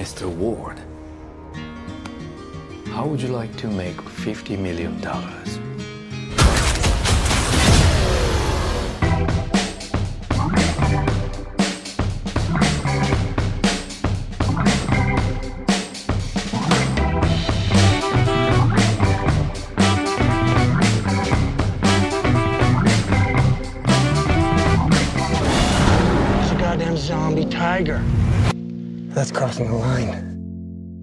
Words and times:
Mr. 0.00 0.26
Ward, 0.34 0.78
how 2.86 3.04
would 3.04 3.20
you 3.20 3.28
like 3.28 3.54
to 3.58 3.66
make 3.68 3.98
$50 3.98 4.58
million? 4.58 4.98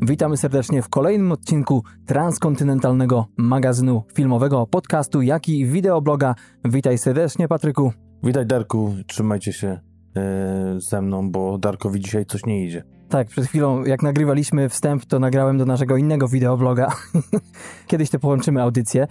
Witamy 0.02 0.38
serdecznie 0.38 0.82
w 0.82 0.90
kolejnym 0.90 1.32
odcinku 1.32 1.84
transkontynentalnego 2.06 3.26
magazynu 3.38 4.04
filmowego, 4.14 4.68
podcastu, 4.68 5.22
jak 5.22 5.50
i 5.50 5.66
wideobloga. 5.66 6.36
Witaj 6.66 6.98
serdecznie, 6.98 7.48
Patryku. 7.48 7.94
Witaj 8.24 8.46
Darku, 8.46 8.94
trzymajcie 9.08 9.54
się 9.54 9.80
e, 10.18 10.76
ze 10.90 11.02
mną, 11.02 11.32
bo 11.32 11.58
Darkowi 11.58 12.00
dzisiaj 12.00 12.26
coś 12.26 12.46
nie 12.46 12.66
idzie. 12.66 12.84
Tak, 13.10 13.28
przed 13.28 13.46
chwilą, 13.46 13.84
jak 13.84 14.04
nagrywaliśmy 14.04 14.70
wstęp, 14.70 15.06
to 15.06 15.20
nagrałem 15.20 15.58
do 15.58 15.66
naszego 15.66 15.98
innego 15.98 16.28
wideobloga. 16.28 16.92
Kiedyś 17.88 18.10
to 18.10 18.20
połączymy 18.20 18.62
audycję. 18.62 19.08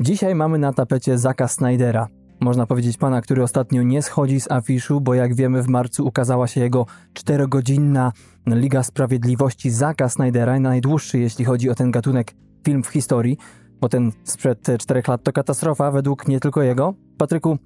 Dzisiaj 0.00 0.34
mamy 0.34 0.58
na 0.58 0.72
tapecie 0.72 1.18
Zaka 1.18 1.48
Snydera. 1.48 2.08
Można 2.40 2.66
powiedzieć 2.66 2.96
pana, 2.96 3.20
który 3.20 3.42
ostatnio 3.42 3.82
nie 3.82 4.02
schodzi 4.02 4.40
z 4.40 4.50
afiszu, 4.50 5.00
bo 5.00 5.14
jak 5.14 5.34
wiemy 5.34 5.62
w 5.62 5.68
marcu 5.68 6.06
ukazała 6.06 6.46
się 6.46 6.60
jego 6.60 6.86
czterogodzinna 7.12 8.12
Liga 8.46 8.82
Sprawiedliwości 8.82 9.70
Zaka 9.70 10.08
Snydera, 10.08 10.60
najdłuższy 10.60 11.18
jeśli 11.18 11.44
chodzi 11.44 11.70
o 11.70 11.74
ten 11.74 11.90
gatunek 11.90 12.34
film 12.64 12.82
w 12.82 12.88
historii, 12.88 13.38
bo 13.80 13.88
ten 13.88 14.12
sprzed 14.24 14.66
czterech 14.78 15.08
lat 15.08 15.22
to 15.22 15.32
katastrofa 15.32 15.90
według 15.90 16.28
nie 16.28 16.40
tylko 16.40 16.62
jego. 16.62 16.94
Patryku, 17.18 17.58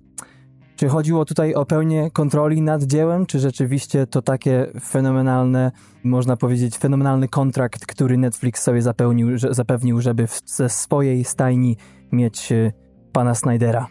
czy 0.76 0.88
chodziło 0.88 1.24
tutaj 1.24 1.54
o 1.54 1.66
pełnię 1.66 2.10
kontroli 2.10 2.62
nad 2.62 2.82
dziełem, 2.82 3.26
czy 3.26 3.38
rzeczywiście 3.38 4.06
to 4.06 4.22
takie 4.22 4.72
fenomenalne, 4.80 5.72
można 6.04 6.36
powiedzieć, 6.36 6.78
fenomenalny 6.78 7.28
kontrakt, 7.28 7.86
który 7.86 8.18
Netflix 8.18 8.62
sobie 8.62 8.82
zapełnił, 8.82 9.38
że, 9.38 9.54
zapewnił, 9.54 10.00
żeby 10.00 10.26
w, 10.26 10.40
ze 10.46 10.68
swojej 10.68 11.24
stajni 11.24 11.76
mieć 12.12 12.52
e, 12.52 12.72
pana 13.12 13.34
Snydera? 13.34 13.86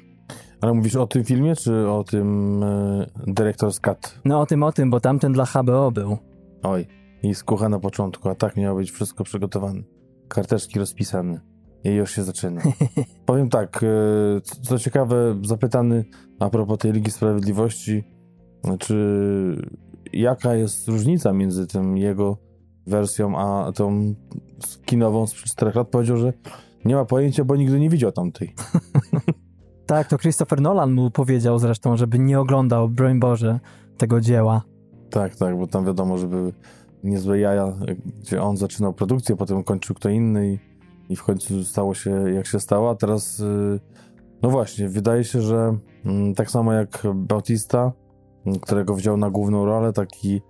Ale 0.61 0.73
mówisz 0.73 0.95
o 0.95 1.07
tym 1.07 1.23
filmie, 1.23 1.55
czy 1.55 1.89
o 1.89 2.03
tym 2.03 2.63
e, 2.63 3.05
Director's 3.27 3.79
Cut? 3.79 4.19
No 4.25 4.41
o 4.41 4.45
tym, 4.45 4.63
o 4.63 4.71
tym, 4.71 4.89
bo 4.89 4.99
tamten 4.99 5.33
dla 5.33 5.45
HBO 5.45 5.91
był. 5.91 6.17
Oj, 6.63 6.87
i 7.23 7.35
skucha 7.35 7.69
na 7.69 7.79
początku, 7.79 8.29
a 8.29 8.35
tak 8.35 8.57
miało 8.57 8.77
być 8.79 8.91
wszystko 8.91 9.23
przygotowane. 9.23 9.81
Karteczki 10.27 10.79
rozpisane. 10.79 11.41
I 11.83 11.89
już 11.89 12.11
się 12.11 12.23
zaczyna. 12.23 12.61
Powiem 13.25 13.49
tak, 13.49 13.83
e, 13.83 13.87
co- 14.41 14.61
co 14.61 14.79
ciekawe, 14.79 15.39
zapytany 15.45 16.05
a 16.39 16.49
propos 16.49 16.77
tej 16.77 16.91
Ligi 16.91 17.11
Sprawiedliwości, 17.11 18.03
czy 18.79 18.95
jaka 20.13 20.55
jest 20.55 20.87
różnica 20.87 21.33
między 21.33 21.67
tym 21.67 21.97
jego 21.97 22.37
wersją, 22.87 23.37
a 23.37 23.71
tą 23.71 24.15
kinową 24.85 25.27
sprzed 25.27 25.51
4 25.51 25.71
lat, 25.75 25.87
powiedział, 25.87 26.17
że 26.17 26.33
nie 26.85 26.95
ma 26.95 27.05
pojęcia, 27.05 27.43
bo 27.43 27.55
nigdy 27.55 27.79
nie 27.79 27.89
widział 27.89 28.11
tamtej. 28.11 28.53
Tak, 29.91 30.07
to 30.07 30.17
Christopher 30.17 30.61
Nolan 30.61 30.91
mu 30.91 31.11
powiedział 31.11 31.59
zresztą, 31.59 31.97
żeby 31.97 32.19
nie 32.19 32.39
oglądał, 32.39 32.89
broń 32.89 33.19
Boże, 33.19 33.59
tego 33.97 34.21
dzieła. 34.21 34.61
Tak, 35.09 35.35
tak, 35.35 35.57
bo 35.57 35.67
tam 35.67 35.85
wiadomo, 35.85 36.17
że 36.17 36.27
były 36.27 36.53
niezłe 37.03 37.39
jaja, 37.39 37.73
gdzie 38.19 38.41
on 38.41 38.57
zaczynał 38.57 38.93
produkcję, 38.93 39.35
potem 39.35 39.63
kończył 39.63 39.95
kto 39.95 40.09
inny 40.09 40.53
i, 40.53 40.59
i 41.09 41.15
w 41.15 41.23
końcu 41.23 41.63
stało 41.63 41.93
się 41.93 42.31
jak 42.33 42.45
się 42.45 42.59
stało, 42.59 42.89
a 42.89 42.95
teraz 42.95 43.39
y, 43.39 43.79
no 44.41 44.49
właśnie, 44.49 44.89
wydaje 44.89 45.23
się, 45.23 45.41
że 45.41 45.77
mm, 46.05 46.35
tak 46.35 46.51
samo 46.51 46.73
jak 46.73 47.03
Bautista, 47.15 47.91
m, 48.45 48.59
którego 48.59 48.95
wziął 48.95 49.17
na 49.17 49.29
główną 49.29 49.65
rolę, 49.65 49.93
taki 49.93 50.41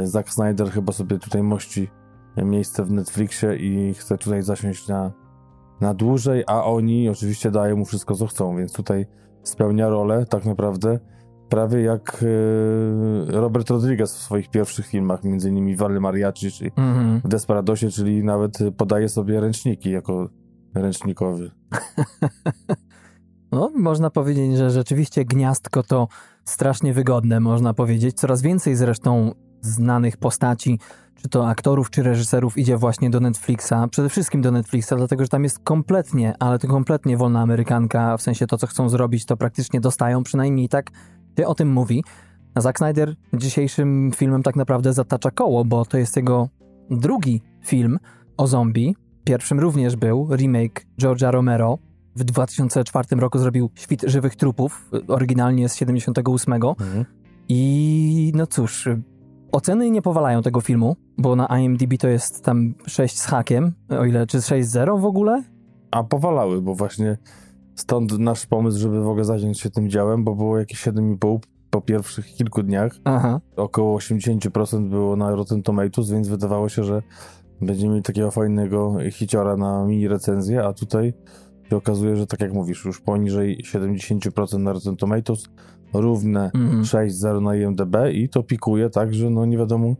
y, 0.00 0.06
Zack 0.06 0.30
Snyder 0.30 0.70
chyba 0.70 0.92
sobie 0.92 1.18
tutaj 1.18 1.42
mości 1.42 1.88
miejsce 2.36 2.84
w 2.84 2.90
Netflixie 2.90 3.56
i 3.56 3.94
chce 3.94 4.18
tutaj 4.18 4.42
zasiąść 4.42 4.88
na, 4.88 5.12
na 5.80 5.94
dłużej, 5.94 6.44
a 6.46 6.64
oni 6.64 7.08
oczywiście 7.08 7.50
dają 7.50 7.76
mu 7.76 7.84
wszystko, 7.84 8.14
co 8.14 8.26
chcą, 8.26 8.56
więc 8.56 8.72
tutaj 8.72 9.06
spełnia 9.42 9.88
rolę 9.88 10.26
tak 10.26 10.44
naprawdę 10.44 10.98
prawie 11.48 11.80
jak 11.80 12.24
e, 13.28 13.32
Robert 13.40 13.70
Rodriguez 13.70 14.14
w 14.14 14.22
swoich 14.22 14.50
pierwszych 14.50 14.86
filmach, 14.86 15.24
między 15.24 15.48
innymi 15.48 15.76
Valle 15.76 16.00
Mariachi 16.00 16.50
czy 16.52 16.70
Mhm. 16.76 17.20
w 17.24 17.28
Desperadosie, 17.28 17.90
czyli 17.90 18.24
nawet 18.24 18.58
podaje 18.76 19.08
sobie 19.08 19.40
ręczniki 19.40 19.90
jako 19.90 20.28
ręcznikowy. 20.74 21.50
No, 23.52 23.70
można 23.76 24.10
powiedzieć, 24.10 24.56
że 24.56 24.70
rzeczywiście 24.70 25.24
gniazdko 25.24 25.82
to 25.82 26.08
strasznie 26.44 26.94
wygodne, 26.94 27.40
można 27.40 27.74
powiedzieć. 27.74 28.16
Coraz 28.16 28.42
więcej 28.42 28.76
zresztą 28.76 29.32
znanych 29.60 30.16
postaci, 30.16 30.78
czy 31.22 31.28
to 31.28 31.48
aktorów, 31.48 31.90
czy 31.90 32.02
reżyserów 32.02 32.58
idzie 32.58 32.76
właśnie 32.76 33.10
do 33.10 33.20
Netflixa. 33.20 33.74
Przede 33.90 34.08
wszystkim 34.08 34.42
do 34.42 34.50
Netflixa, 34.50 34.92
dlatego 34.96 35.24
że 35.24 35.28
tam 35.28 35.44
jest 35.44 35.58
kompletnie, 35.58 36.34
ale 36.38 36.58
to 36.58 36.68
kompletnie 36.68 37.16
wolna 37.16 37.40
amerykanka, 37.40 38.16
w 38.16 38.22
sensie 38.22 38.46
to, 38.46 38.58
co 38.58 38.66
chcą 38.66 38.88
zrobić, 38.88 39.24
to 39.24 39.36
praktycznie 39.36 39.80
dostają, 39.80 40.22
przynajmniej 40.22 40.68
tak 40.68 40.90
się 41.38 41.46
o 41.46 41.54
tym 41.54 41.68
mówi. 41.68 42.04
A 42.54 42.60
Zack 42.60 42.78
Snyder 42.78 43.14
dzisiejszym 43.34 44.10
filmem 44.16 44.42
tak 44.42 44.56
naprawdę 44.56 44.92
zatacza 44.92 45.30
koło, 45.30 45.64
bo 45.64 45.84
to 45.84 45.98
jest 45.98 46.16
jego 46.16 46.48
drugi 46.90 47.42
film 47.64 47.98
o 48.36 48.46
zombie. 48.46 48.96
Pierwszym 49.24 49.60
również 49.60 49.96
był 49.96 50.28
remake 50.36 50.86
George'a 51.02 51.30
Romero. 51.30 51.78
W 52.16 52.24
2004 52.24 53.16
roku 53.16 53.38
zrobił 53.38 53.70
Świt 53.74 54.02
żywych 54.06 54.36
trupów, 54.36 54.90
oryginalnie 55.08 55.68
z 55.68 55.74
78. 55.74 56.54
Mhm. 56.54 57.04
I 57.48 58.32
no 58.34 58.46
cóż, 58.46 58.88
oceny 59.52 59.90
nie 59.90 60.02
powalają 60.02 60.42
tego 60.42 60.60
filmu, 60.60 60.96
bo 61.18 61.36
na 61.36 61.58
IMDb 61.60 61.98
to 61.98 62.08
jest 62.08 62.44
tam 62.44 62.74
6 62.86 63.18
z 63.18 63.26
hakiem, 63.26 63.72
o 63.88 64.04
ile, 64.04 64.26
czy 64.26 64.38
6-0 64.38 65.00
w 65.00 65.04
ogóle? 65.04 65.42
A 65.90 66.04
powalały, 66.04 66.62
bo 66.62 66.74
właśnie 66.74 67.16
stąd 67.74 68.18
nasz 68.18 68.46
pomysł, 68.46 68.78
żeby 68.78 69.02
w 69.02 69.08
ogóle 69.08 69.24
zająć 69.24 69.60
się 69.60 69.70
tym 69.70 69.90
działem, 69.90 70.24
bo 70.24 70.34
było 70.34 70.58
jakieś 70.58 70.82
7,5 70.82 71.38
po 71.70 71.80
pierwszych 71.80 72.26
kilku 72.26 72.62
dniach. 72.62 72.92
Aha. 73.04 73.40
Około 73.56 73.98
80% 73.98 74.88
było 74.88 75.16
na 75.16 75.30
Rotten 75.30 75.62
Tomatoes, 75.62 76.10
więc 76.10 76.28
wydawało 76.28 76.68
się, 76.68 76.84
że 76.84 77.02
będziemy 77.60 77.90
mieli 77.90 78.02
takiego 78.02 78.30
fajnego 78.30 78.96
hiciora 79.10 79.56
na 79.56 79.84
mini 79.84 80.08
recenzję, 80.08 80.64
a 80.64 80.72
tutaj 80.72 81.14
się 81.70 81.76
okazuje, 81.76 82.16
że 82.16 82.26
tak 82.26 82.40
jak 82.40 82.52
mówisz, 82.52 82.84
już 82.84 83.00
poniżej 83.00 83.62
70% 83.64 84.58
na 84.58 84.72
Rotten 84.72 84.96
Tomatoes, 84.96 85.48
równe 85.94 86.50
Mhm. 86.54 86.82
6.0 86.82 87.42
na 87.42 87.56
IMDb 87.56 87.96
i 88.12 88.28
to 88.28 88.42
pikuje 88.42 88.90
tak, 88.90 89.14
że 89.14 89.30
no 89.30 89.46
nie 89.46 89.58
wiadomo 89.58 89.94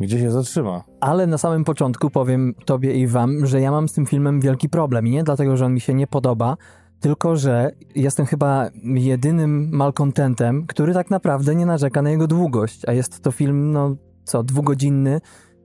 gdzie 0.00 0.18
się 0.18 0.30
zatrzyma. 0.30 0.84
Ale 1.00 1.26
na 1.26 1.38
samym 1.38 1.64
początku 1.64 2.10
powiem 2.10 2.54
tobie 2.64 2.94
i 2.94 3.06
wam, 3.06 3.46
że 3.46 3.60
ja 3.60 3.70
mam 3.70 3.88
z 3.88 3.92
tym 3.92 4.06
filmem 4.06 4.40
wielki 4.40 4.68
problem. 4.68 5.06
I 5.06 5.10
nie 5.10 5.24
dlatego, 5.24 5.56
że 5.56 5.66
on 5.66 5.74
mi 5.74 5.80
się 5.80 5.94
nie 5.94 6.06
podoba, 6.06 6.56
tylko 7.00 7.36
że 7.36 7.70
jestem 7.94 8.26
chyba 8.26 8.70
jedynym 8.84 9.68
malcontentem, 9.72 10.66
który 10.66 10.94
tak 10.94 11.10
naprawdę 11.10 11.54
nie 11.54 11.66
narzeka 11.66 12.02
na 12.02 12.10
jego 12.10 12.26
długość. 12.26 12.88
A 12.88 12.92
jest 12.92 13.20
to 13.20 13.30
film, 13.30 13.70
no 13.70 13.96
co, 14.24 14.42
dwugodzinny, 14.42 15.20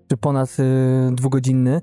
czy 0.07 0.18
ponad 0.18 0.57
y, 0.59 1.16
dwugodzinny. 1.16 1.81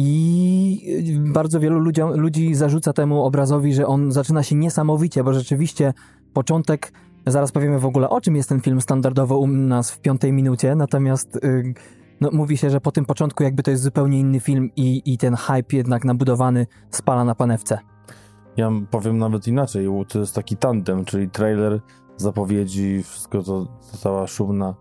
I 0.00 1.24
y, 1.28 1.32
bardzo 1.32 1.60
wielu 1.60 1.78
ludziom, 1.78 2.20
ludzi 2.20 2.54
zarzuca 2.54 2.92
temu 2.92 3.24
obrazowi, 3.24 3.74
że 3.74 3.86
on 3.86 4.12
zaczyna 4.12 4.42
się 4.42 4.56
niesamowicie, 4.56 5.24
bo 5.24 5.32
rzeczywiście 5.32 5.92
początek, 6.32 6.92
zaraz 7.26 7.52
powiemy 7.52 7.78
w 7.78 7.86
ogóle 7.86 8.10
o 8.10 8.20
czym 8.20 8.36
jest 8.36 8.48
ten 8.48 8.60
film 8.60 8.80
standardowo 8.80 9.38
u 9.38 9.46
nas 9.46 9.90
w 9.90 10.00
piątej 10.00 10.32
minucie, 10.32 10.74
natomiast 10.74 11.36
y, 11.36 11.74
no, 12.20 12.30
mówi 12.32 12.56
się, 12.56 12.70
że 12.70 12.80
po 12.80 12.92
tym 12.92 13.04
początku 13.04 13.42
jakby 13.42 13.62
to 13.62 13.70
jest 13.70 13.82
zupełnie 13.82 14.20
inny 14.20 14.40
film 14.40 14.70
i, 14.76 15.02
i 15.04 15.18
ten 15.18 15.34
hype 15.34 15.76
jednak 15.76 16.04
nabudowany 16.04 16.66
spala 16.90 17.24
na 17.24 17.34
panewce. 17.34 17.78
Ja 18.56 18.70
powiem 18.90 19.18
nawet 19.18 19.48
inaczej, 19.48 19.86
to 20.08 20.18
jest 20.18 20.34
taki 20.34 20.56
tandem, 20.56 21.04
czyli 21.04 21.30
trailer, 21.30 21.80
zapowiedzi, 22.16 23.02
wszystko 23.02 23.42
to, 23.42 23.64
to 23.92 23.98
cała 23.98 24.26
szumna 24.26 24.74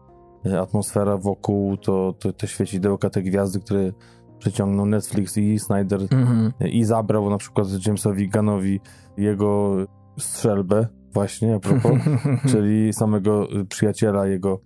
e, 0.46 0.60
atmosfera 0.60 1.18
wokół, 1.18 1.78
to, 1.78 2.14
to 2.19 2.34
te 2.34 2.48
świecidełka, 2.48 3.10
te 3.10 3.22
gwiazdy, 3.22 3.60
które 3.60 3.92
przyciągnął 4.39 4.86
Netflix 4.86 5.38
i 5.38 5.60
Snyder 5.60 6.01
Mhm. 6.01 6.51
i 6.60 6.84
zabrał 6.84 7.30
na 7.30 7.38
przykład 7.38 7.68
Jamesowi 7.86 8.30
Ganowi 8.30 8.80
jego 9.18 9.75
strzelbę 10.19 10.88
właśnie, 11.13 11.56
a 11.56 11.60
propos, 11.60 11.92
czyli 12.51 12.94
samego 12.94 13.48
przyjaciela 13.69 14.28
jego, 14.28 14.62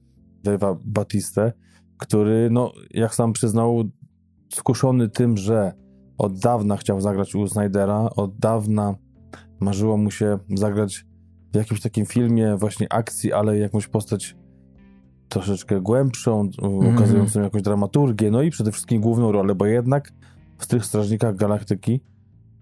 Dave'a 0.46 0.78
Batistę, 0.86 1.54
który, 1.98 2.50
no, 2.52 2.72
jak 2.92 3.16
sam 3.16 3.34
przyznał, 3.34 3.84
skuszony 4.54 5.10
tym, 5.10 5.38
że 5.38 5.74
od 6.18 6.40
dawna 6.40 6.78
chciał 6.78 7.02
zagrać 7.02 7.36
u 7.36 7.48
Snydera, 7.48 8.10
od 8.16 8.38
dawna 8.38 8.96
marzyło 9.60 9.98
mu 9.98 10.12
się 10.12 10.40
zagrać 10.56 11.06
w 11.54 11.56
jakimś 11.56 11.82
takim 11.82 12.06
filmie 12.06 12.56
właśnie 12.58 12.94
akcji, 12.94 13.34
ale 13.34 13.58
jakąś 13.58 13.88
postać 13.88 14.36
troszeczkę 15.32 15.82
głębszą, 15.82 16.50
mm. 16.62 16.96
ukazującą 16.96 17.42
jakąś 17.42 17.62
dramaturgię, 17.62 18.32
no 18.32 18.42
i 18.42 18.50
przede 18.50 18.72
wszystkim 18.72 19.02
główną 19.02 19.32
rolę, 19.32 19.56
bo 19.56 19.66
jednak 19.66 20.12
w 20.58 20.68
tych 20.68 20.86
Strażnikach 20.86 21.36
Galaktyki 21.36 22.02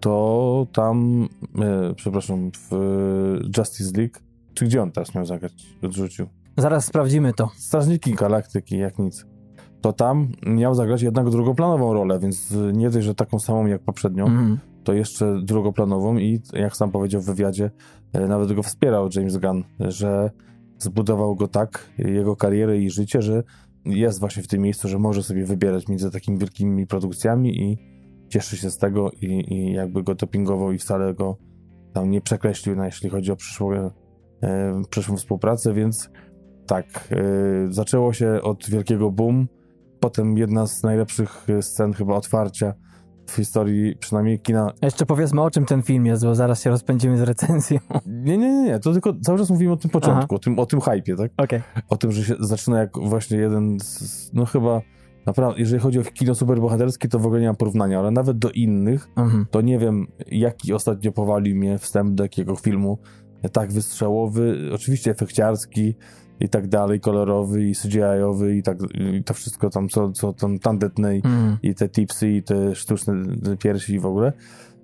to 0.00 0.66
tam, 0.72 1.28
e, 1.58 1.94
przepraszam, 1.94 2.50
w 2.70 2.70
Justice 3.58 4.00
League, 4.00 4.14
czy 4.54 4.64
gdzie 4.64 4.82
on 4.82 4.92
teraz 4.92 5.14
miał 5.14 5.26
zagrać? 5.26 5.52
Odrzucił. 5.82 6.26
Zaraz 6.56 6.84
sprawdzimy 6.84 7.32
to. 7.32 7.50
Strażniki 7.56 8.14
Galaktyki, 8.14 8.78
jak 8.78 8.98
nic. 8.98 9.26
To 9.80 9.92
tam 9.92 10.28
miał 10.46 10.74
zagrać 10.74 11.02
jednak 11.02 11.30
drugoplanową 11.30 11.92
rolę, 11.92 12.18
więc 12.18 12.54
nie 12.72 12.90
dość, 12.90 13.06
że 13.06 13.14
taką 13.14 13.38
samą 13.38 13.66
jak 13.66 13.82
poprzednią, 13.82 14.26
mm. 14.26 14.58
to 14.84 14.92
jeszcze 14.92 15.40
drugoplanową 15.42 16.16
i 16.16 16.40
jak 16.52 16.76
sam 16.76 16.90
powiedział 16.90 17.20
w 17.20 17.26
wywiadzie, 17.26 17.70
e, 18.12 18.28
nawet 18.28 18.52
go 18.52 18.62
wspierał 18.62 19.08
James 19.14 19.36
Gunn, 19.36 19.64
że 19.80 20.30
zbudował 20.80 21.36
go 21.36 21.48
tak, 21.48 21.90
jego 21.98 22.36
karierę 22.36 22.78
i 22.78 22.90
życie, 22.90 23.22
że 23.22 23.42
jest 23.84 24.20
właśnie 24.20 24.42
w 24.42 24.48
tym 24.48 24.62
miejscu, 24.62 24.88
że 24.88 24.98
może 24.98 25.22
sobie 25.22 25.44
wybierać 25.44 25.88
między 25.88 26.10
takimi 26.10 26.38
wielkimi 26.38 26.86
produkcjami 26.86 27.62
i 27.62 27.78
cieszy 28.28 28.56
się 28.56 28.70
z 28.70 28.78
tego 28.78 29.10
i, 29.10 29.54
i 29.54 29.72
jakby 29.72 30.02
go 30.02 30.14
dopingował 30.14 30.72
i 30.72 30.78
wcale 30.78 31.14
go 31.14 31.36
tam 31.92 32.10
nie 32.10 32.20
przekreślił, 32.20 32.76
na, 32.76 32.86
jeśli 32.86 33.10
chodzi 33.10 33.32
o 33.32 33.36
przyszłą, 33.36 33.72
e, 34.42 34.82
przyszłą 34.90 35.16
współpracę, 35.16 35.74
więc 35.74 36.10
tak, 36.66 36.86
e, 37.10 37.16
zaczęło 37.72 38.12
się 38.12 38.42
od 38.42 38.70
wielkiego 38.70 39.10
boom, 39.10 39.48
potem 40.00 40.38
jedna 40.38 40.66
z 40.66 40.82
najlepszych 40.82 41.46
scen 41.60 41.92
chyba 41.92 42.14
otwarcia 42.14 42.74
w 43.30 43.36
historii 43.36 43.96
przynajmniej 43.96 44.40
kina. 44.40 44.72
Jeszcze 44.82 45.06
powiedzmy 45.06 45.42
o 45.42 45.50
czym 45.50 45.66
ten 45.66 45.82
film 45.82 46.06
jest, 46.06 46.24
bo 46.24 46.34
zaraz 46.34 46.62
się 46.62 46.70
rozpędzimy 46.70 47.18
z 47.18 47.20
recenzją. 47.20 47.78
Nie, 48.06 48.38
nie, 48.38 48.48
nie, 48.48 48.62
nie. 48.62 48.78
to 48.78 48.92
tylko 48.92 49.14
cały 49.22 49.38
czas 49.38 49.50
mówimy 49.50 49.72
o 49.72 49.76
tym 49.76 49.90
początku, 49.90 50.34
o 50.34 50.38
tym, 50.38 50.58
o 50.58 50.66
tym 50.66 50.80
hypie, 50.80 51.16
tak? 51.16 51.30
Okay. 51.36 51.62
O 51.88 51.96
tym, 51.96 52.12
że 52.12 52.24
się 52.24 52.34
zaczyna 52.40 52.78
jak 52.78 52.98
właśnie 52.98 53.38
jeden 53.38 53.80
z, 53.80 54.30
no 54.32 54.44
chyba 54.46 54.80
naprawdę, 55.26 55.60
jeżeli 55.60 55.80
chodzi 55.80 55.98
o 55.98 56.02
kino 56.02 56.34
superbohaterskie, 56.34 57.08
to 57.08 57.18
w 57.18 57.26
ogóle 57.26 57.40
nie 57.40 57.46
mam 57.46 57.56
porównania, 57.56 57.98
ale 57.98 58.10
nawet 58.10 58.38
do 58.38 58.50
innych, 58.50 59.08
mhm. 59.16 59.46
to 59.50 59.60
nie 59.60 59.78
wiem, 59.78 60.06
jaki 60.26 60.72
ostatnio 60.72 61.12
powalił 61.12 61.56
mnie 61.56 61.78
wstęp 61.78 62.14
do 62.14 62.22
jakiego 62.22 62.56
filmu 62.56 62.98
tak 63.52 63.72
wystrzałowy, 63.72 64.70
oczywiście 64.74 65.10
efekciarski, 65.10 65.94
i 66.40 66.48
tak 66.48 66.68
dalej, 66.68 67.00
kolorowy 67.00 67.64
i 67.64 67.74
CGI-owy 67.74 68.56
i 68.56 68.62
tak 68.62 68.78
i 68.94 69.24
to 69.24 69.34
wszystko 69.34 69.70
tam, 69.70 69.88
co, 69.88 70.12
co 70.12 70.32
tam 70.32 70.58
tandetnej 70.58 71.22
mm. 71.24 71.56
i 71.62 71.74
te 71.74 71.88
tipsy 71.88 72.30
i 72.30 72.42
te 72.42 72.74
sztuczne 72.74 73.14
piersi 73.58 73.98
w 73.98 74.06
ogóle. 74.06 74.32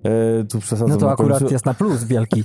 E, 0.04 0.44
tu 0.44 0.58
przesadzam 0.58 0.88
No 0.88 0.96
to 0.96 1.10
akurat 1.10 1.38
końcu. 1.38 1.52
jest 1.52 1.66
na 1.66 1.74
plus 1.74 2.04
wielki. 2.04 2.44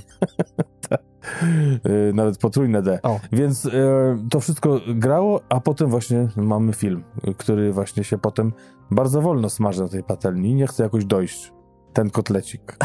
e, 1.84 2.12
nawet 2.14 2.38
potrójne 2.38 2.82
D. 2.82 2.98
O. 3.02 3.20
Więc 3.32 3.66
e, 3.66 3.70
to 4.30 4.40
wszystko 4.40 4.80
grało, 4.94 5.40
a 5.48 5.60
potem 5.60 5.90
właśnie 5.90 6.28
mamy 6.36 6.72
film, 6.72 7.04
który 7.36 7.72
właśnie 7.72 8.04
się 8.04 8.18
potem 8.18 8.52
bardzo 8.90 9.22
wolno 9.22 9.50
smaży 9.50 9.82
na 9.82 9.88
tej 9.88 10.02
patelni. 10.02 10.54
Nie 10.54 10.66
chce 10.66 10.82
jakoś 10.82 11.04
dojść. 11.04 11.52
Ten 11.92 12.10
kotlecik. 12.10 12.76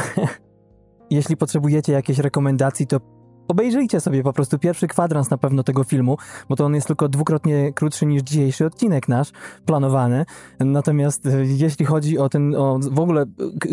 Jeśli 1.09 1.38
potrzebujecie 1.38 1.94
jakiejś 1.94 2.19
rekomendacji, 2.19 2.88
to 2.88 3.00
obejrzyjcie 3.47 3.99
sobie 3.99 4.23
po 4.23 4.33
prostu 4.33 4.59
pierwszy 4.59 4.88
kwadrans 4.88 5.29
na 5.29 5.38
pewno 5.38 5.63
tego 5.63 5.83
filmu, 5.83 6.17
bo 6.49 6.55
to 6.55 6.65
on 6.65 6.75
jest 6.75 6.88
tylko 6.88 7.09
dwukrotnie 7.09 7.73
krótszy 7.73 8.05
niż 8.05 8.21
dzisiejszy 8.23 8.65
odcinek 8.65 9.07
nasz, 9.07 9.31
planowany. 9.65 10.25
Natomiast 10.59 11.25
e, 11.25 11.45
jeśli 11.45 11.85
chodzi 11.85 12.17
o 12.17 12.29
ten, 12.29 12.55
o 12.55 12.79
w 12.91 12.99
ogóle 12.99 13.25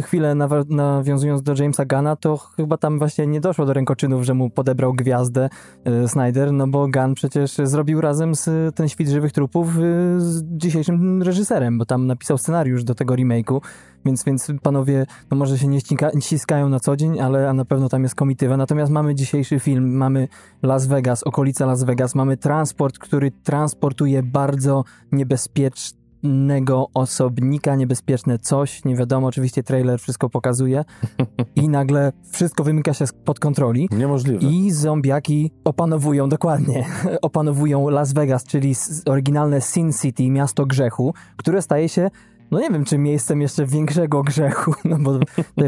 chwilę 0.02 0.34
nawiązując 0.68 1.42
do 1.42 1.54
Jamesa 1.58 1.84
Gana, 1.84 2.16
to 2.16 2.36
chyba 2.36 2.76
tam 2.76 2.98
właśnie 2.98 3.26
nie 3.26 3.40
doszło 3.40 3.66
do 3.66 3.72
rękoczynów, 3.72 4.24
że 4.24 4.34
mu 4.34 4.50
podebrał 4.50 4.92
gwiazdę 4.92 5.48
e, 5.84 6.08
Snyder, 6.08 6.52
no 6.52 6.66
bo 6.66 6.88
Gunn 6.88 7.14
przecież 7.14 7.56
zrobił 7.64 8.00
razem 8.00 8.34
z 8.34 8.74
ten 8.74 8.88
Świt 8.88 9.08
Żywych 9.08 9.32
Trupów 9.32 9.68
e, 9.68 9.80
z 10.20 10.42
dzisiejszym 10.44 11.22
reżyserem, 11.22 11.78
bo 11.78 11.86
tam 11.86 12.06
napisał 12.06 12.38
scenariusz 12.38 12.84
do 12.84 12.94
tego 12.94 13.14
remake'u, 13.14 13.60
więc, 14.04 14.24
więc 14.24 14.52
panowie, 14.62 15.06
no 15.30 15.36
może 15.36 15.58
się 15.58 15.68
nie 15.68 15.80
ściska, 15.80 16.10
ściskają 16.20 16.68
na 16.68 16.80
co 16.80 16.96
dzień, 16.96 17.20
ale 17.20 17.48
a 17.48 17.52
na 17.52 17.64
pewno 17.64 17.88
tam 17.88 18.02
jest 18.02 18.14
komitywa. 18.14 18.56
Natomiast 18.56 18.92
mamy 18.92 19.14
dzisiejszy 19.14 19.60
film, 19.60 19.96
mamy 19.96 20.28
Las 20.62 20.86
Vegas, 20.86 21.22
okolica 21.22 21.66
Las 21.66 21.84
Vegas, 21.84 22.14
mamy 22.14 22.36
transport, 22.36 22.98
który 22.98 23.30
transportuje 23.30 24.22
bardzo 24.22 24.84
niebezpiecznego 25.12 26.88
osobnika, 26.94 27.74
niebezpieczne 27.74 28.38
coś, 28.38 28.84
nie 28.84 28.96
wiadomo, 28.96 29.26
oczywiście 29.26 29.62
trailer 29.62 30.00
wszystko 30.00 30.30
pokazuje 30.30 30.84
i 31.62 31.68
nagle 31.68 32.12
wszystko 32.30 32.64
wymyka 32.64 32.94
się 32.94 33.06
spod 33.06 33.38
kontroli. 33.40 33.88
Niemożliwe. 33.92 34.46
I 34.46 34.70
zombiaki 34.70 35.50
opanowują, 35.64 36.28
dokładnie, 36.28 36.86
opanowują 37.22 37.88
Las 37.88 38.12
Vegas, 38.12 38.44
czyli 38.44 38.74
oryginalne 39.06 39.60
Sin 39.60 39.92
City, 39.92 40.30
miasto 40.30 40.66
grzechu, 40.66 41.14
które 41.36 41.62
staje 41.62 41.88
się 41.88 42.10
no 42.50 42.60
nie 42.60 42.70
wiem, 42.70 42.84
czy 42.84 42.98
miejscem 42.98 43.40
jeszcze 43.40 43.66
większego 43.66 44.22
grzechu, 44.22 44.74
no 44.84 44.98
bo 44.98 45.18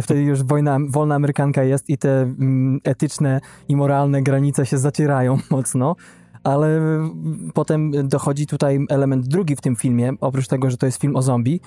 wtedy 0.03 0.23
już 0.23 0.43
wojna, 0.43 0.79
wolna 0.89 1.15
amerykanka 1.15 1.65
jest 1.65 1.91
i 1.91 1.99
te 1.99 2.23
mm, 2.23 2.81
etyczne 2.85 3.41
i 3.69 3.77
moralne 3.77 4.23
granice 4.23 4.67
się 4.67 4.79
zacierają 4.79 5.39
mocno, 5.51 5.97
ale 6.45 6.81
potem 7.55 8.09
dochodzi 8.09 8.47
tutaj 8.47 8.87
element 8.89 9.27
drugi 9.27 9.57
w 9.57 9.61
tym 9.61 9.77
filmie, 9.77 10.13
oprócz 10.21 10.49
tego, 10.49 10.71
że 10.71 10.77
to 10.77 10.87
jest 10.87 11.01
film 11.01 11.17
o 11.17 11.23
zombie, 11.23 11.61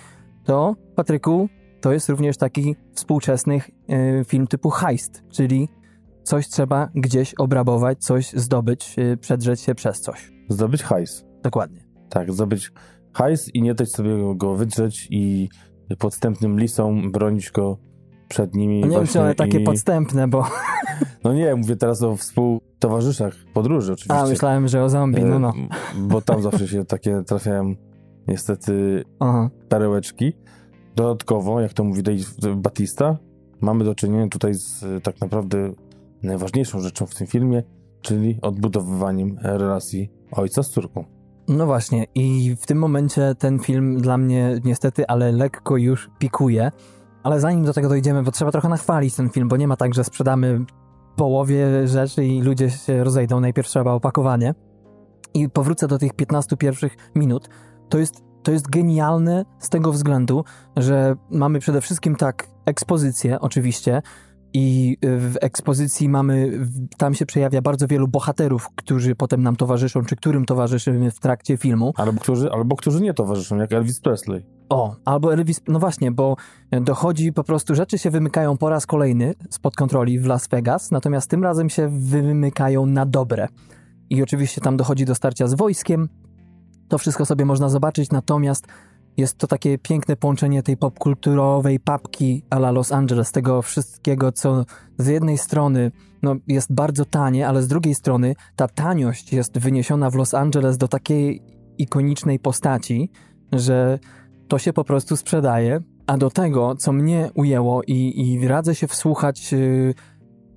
to 0.43 0.75
Patryku, 0.95 1.49
to 1.81 1.91
jest 1.93 2.09
również 2.09 2.37
taki 2.37 2.75
współczesny 2.93 3.61
y, 3.89 4.25
film 4.25 4.47
typu 4.47 4.69
heist, 4.69 5.23
czyli 5.31 5.69
coś 6.23 6.47
trzeba 6.47 6.89
gdzieś 6.95 7.33
obrabować, 7.33 8.03
coś 8.03 8.31
zdobyć, 8.31 8.95
y, 8.99 9.17
przedrzeć 9.17 9.61
się 9.61 9.75
przez 9.75 10.01
coś. 10.01 10.31
Zdobyć 10.49 10.83
hajs. 10.83 11.25
Dokładnie. 11.43 11.85
Tak, 12.09 12.33
zdobyć 12.33 12.71
hajs 13.13 13.55
i 13.55 13.61
nie 13.61 13.73
dać 13.73 13.91
sobie 13.91 14.35
go 14.35 14.55
wydrzeć 14.55 15.07
i 15.11 15.49
podstępnym 15.99 16.59
lisom 16.59 17.11
bronić 17.11 17.51
go 17.51 17.77
przed 18.27 18.55
nimi. 18.55 18.79
No 18.79 18.87
nie 18.87 19.05
wiem, 19.05 19.21
one 19.21 19.35
takie 19.35 19.59
i... 19.59 19.63
podstępne, 19.63 20.27
bo... 20.27 20.43
No 21.23 21.33
nie, 21.33 21.55
mówię 21.55 21.75
teraz 21.75 22.03
o 22.03 22.15
współtowarzyszach 22.15 23.33
podróży 23.53 23.93
oczywiście. 23.93 24.23
A, 24.23 24.27
myślałem, 24.27 24.67
że 24.67 24.83
o 24.83 24.89
zombie, 24.89 25.23
no 25.23 25.39
no. 25.39 25.53
Bo 25.97 26.21
tam 26.21 26.41
zawsze 26.41 26.67
się 26.67 26.85
takie 26.85 27.23
trafiają 27.23 27.75
niestety 28.27 29.03
Aha. 29.19 29.49
perełeczki. 29.69 30.33
Dodatkowo, 30.95 31.61
jak 31.61 31.73
to 31.73 31.83
mówi 31.83 32.03
Dave 32.03 32.55
Batista, 32.55 33.17
mamy 33.61 33.83
do 33.83 33.95
czynienia 33.95 34.27
tutaj 34.27 34.53
z 34.53 34.85
tak 35.03 35.21
naprawdę 35.21 35.71
najważniejszą 36.23 36.79
rzeczą 36.79 37.05
w 37.05 37.15
tym 37.15 37.27
filmie, 37.27 37.63
czyli 38.01 38.39
odbudowywaniem 38.41 39.37
relacji 39.41 40.11
ojca 40.31 40.63
z 40.63 40.69
córką. 40.69 41.18
No 41.49 41.65
właśnie, 41.65 42.05
i 42.15 42.55
w 42.55 42.65
tym 42.65 42.77
momencie 42.77 43.35
ten 43.35 43.59
film 43.59 43.97
dla 43.97 44.17
mnie 44.17 44.59
niestety, 44.63 45.07
ale 45.07 45.31
lekko 45.31 45.77
już 45.77 46.09
pikuje. 46.19 46.71
Ale 47.23 47.39
zanim 47.39 47.65
do 47.65 47.73
tego 47.73 47.89
dojdziemy, 47.89 48.23
bo 48.23 48.31
trzeba 48.31 48.51
trochę 48.51 48.69
nachwalić 48.69 49.15
ten 49.15 49.29
film, 49.29 49.47
bo 49.47 49.57
nie 49.57 49.67
ma 49.67 49.75
tak, 49.75 49.93
że 49.93 50.03
sprzedamy 50.03 50.65
połowie 51.15 51.87
rzeczy 51.87 52.25
i 52.25 52.41
ludzie 52.41 52.69
się 52.69 53.03
rozejdą. 53.03 53.39
Najpierw 53.39 53.67
trzeba 53.67 53.91
opakowanie. 53.91 54.53
I 55.33 55.49
powrócę 55.49 55.87
do 55.87 55.97
tych 55.97 56.13
15 56.13 56.57
pierwszych 56.57 56.95
minut. 57.15 57.49
To 57.89 57.97
jest, 57.97 58.23
to 58.43 58.51
jest 58.51 58.69
genialne 58.69 59.45
z 59.59 59.69
tego 59.69 59.91
względu, 59.91 60.43
że 60.77 61.15
mamy 61.29 61.59
przede 61.59 61.81
wszystkim 61.81 62.15
tak 62.15 62.47
ekspozycję, 62.65 63.39
oczywiście, 63.39 64.01
i 64.53 64.97
w 65.01 65.35
ekspozycji 65.41 66.09
mamy, 66.09 66.59
tam 66.97 67.13
się 67.13 67.25
przejawia 67.25 67.61
bardzo 67.61 67.87
wielu 67.87 68.07
bohaterów, 68.07 68.69
którzy 68.75 69.15
potem 69.15 69.43
nam 69.43 69.55
towarzyszą, 69.55 70.05
czy 70.05 70.15
którym 70.15 70.45
towarzyszymy 70.45 71.11
w 71.11 71.19
trakcie 71.19 71.57
filmu. 71.57 71.93
Albo 71.97 72.21
którzy, 72.21 72.51
albo 72.51 72.75
którzy 72.75 73.01
nie 73.01 73.13
towarzyszą, 73.13 73.57
jak 73.57 73.73
Elvis 73.73 73.99
Presley. 73.99 74.45
O, 74.69 74.95
albo 75.05 75.33
Elvis, 75.33 75.61
no 75.67 75.79
właśnie, 75.79 76.11
bo 76.11 76.35
dochodzi 76.81 77.33
po 77.33 77.43
prostu, 77.43 77.75
rzeczy 77.75 77.97
się 77.97 78.09
wymykają 78.09 78.57
po 78.57 78.69
raz 78.69 78.85
kolejny 78.85 79.33
spod 79.49 79.75
kontroli 79.75 80.19
w 80.19 80.25
Las 80.25 80.47
Vegas, 80.47 80.91
natomiast 80.91 81.29
tym 81.29 81.43
razem 81.43 81.69
się 81.69 81.89
wymykają 81.91 82.85
na 82.85 83.05
dobre. 83.05 83.47
I 84.09 84.23
oczywiście 84.23 84.61
tam 84.61 84.77
dochodzi 84.77 85.05
do 85.05 85.15
starcia 85.15 85.47
z 85.47 85.53
wojskiem. 85.53 86.09
To 86.87 86.97
wszystko 86.97 87.25
sobie 87.25 87.45
można 87.45 87.69
zobaczyć, 87.69 88.11
natomiast 88.11 88.67
jest 89.19 89.37
to 89.37 89.47
takie 89.47 89.77
piękne 89.77 90.15
połączenie 90.15 90.63
tej 90.63 90.77
popkulturowej 90.77 91.79
papki 91.79 92.43
a 92.49 92.55
la 92.55 92.71
Los 92.71 92.91
Angeles, 92.91 93.31
tego 93.31 93.61
wszystkiego, 93.61 94.31
co 94.31 94.65
z 94.97 95.07
jednej 95.07 95.37
strony 95.37 95.91
no, 96.21 96.35
jest 96.47 96.73
bardzo 96.73 97.05
tanie, 97.05 97.47
ale 97.47 97.63
z 97.63 97.67
drugiej 97.67 97.95
strony 97.95 98.35
ta 98.55 98.67
taniość 98.67 99.33
jest 99.33 99.57
wyniesiona 99.57 100.09
w 100.09 100.15
Los 100.15 100.33
Angeles 100.33 100.77
do 100.77 100.87
takiej 100.87 101.41
ikonicznej 101.77 102.39
postaci, 102.39 103.09
że 103.51 103.99
to 104.47 104.57
się 104.57 104.73
po 104.73 104.83
prostu 104.83 105.17
sprzedaje. 105.17 105.81
A 106.07 106.17
do 106.17 106.29
tego, 106.29 106.75
co 106.75 106.91
mnie 106.91 107.29
ujęło 107.33 107.81
i, 107.87 108.13
i 108.17 108.47
radzę 108.47 108.75
się 108.75 108.87
wsłuchać 108.87 109.51
yy, 109.51 109.93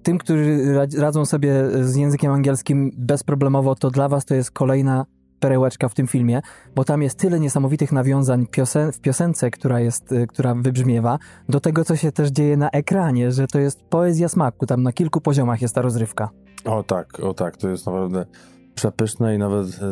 tym, 0.03 0.19
którzy 0.19 0.75
radzą 0.99 1.25
sobie 1.25 1.53
z 1.83 1.97
językiem 1.97 2.33
angielskim 2.33 2.91
bezproblemowo, 2.99 3.75
to 3.75 3.91
dla 3.91 4.09
was 4.09 4.25
to 4.25 4.35
jest 4.35 4.51
kolejna 4.51 5.07
perełeczka 5.43 5.89
w 5.89 5.95
tym 5.95 6.07
filmie, 6.07 6.41
bo 6.75 6.85
tam 6.85 7.03
jest 7.03 7.19
tyle 7.19 7.41
niesamowitych 7.41 7.93
nawiązań 7.93 8.47
piosen 8.47 8.93
w 8.93 9.01
piosence, 9.01 9.51
która 9.51 9.81
jest, 9.81 10.13
y, 10.13 10.27
która 10.27 10.55
wybrzmiewa, 10.55 11.19
do 11.49 11.61
tego, 11.61 11.85
co 11.85 11.97
się 11.97 12.13
też 12.13 12.31
dzieje 12.31 12.57
na 12.57 12.71
ekranie, 12.71 13.33
że 13.33 13.47
to 13.47 13.59
jest 13.59 13.83
poezja 13.83 14.29
smaku, 14.29 14.67
tam 14.67 14.83
na 14.83 14.93
kilku 14.93 15.21
poziomach 15.21 15.63
jest 15.63 15.75
ta 15.75 15.83
rozrywka. 15.83 16.31
O 16.65 16.83
tak, 16.83 17.21
o 17.21 17.35
tak, 17.35 17.57
to 17.57 17.69
jest 17.69 17.87
naprawdę 17.87 18.27
przepyszne 18.75 19.35
i 19.35 19.39
nawet 19.39 19.67
y, 19.69 19.85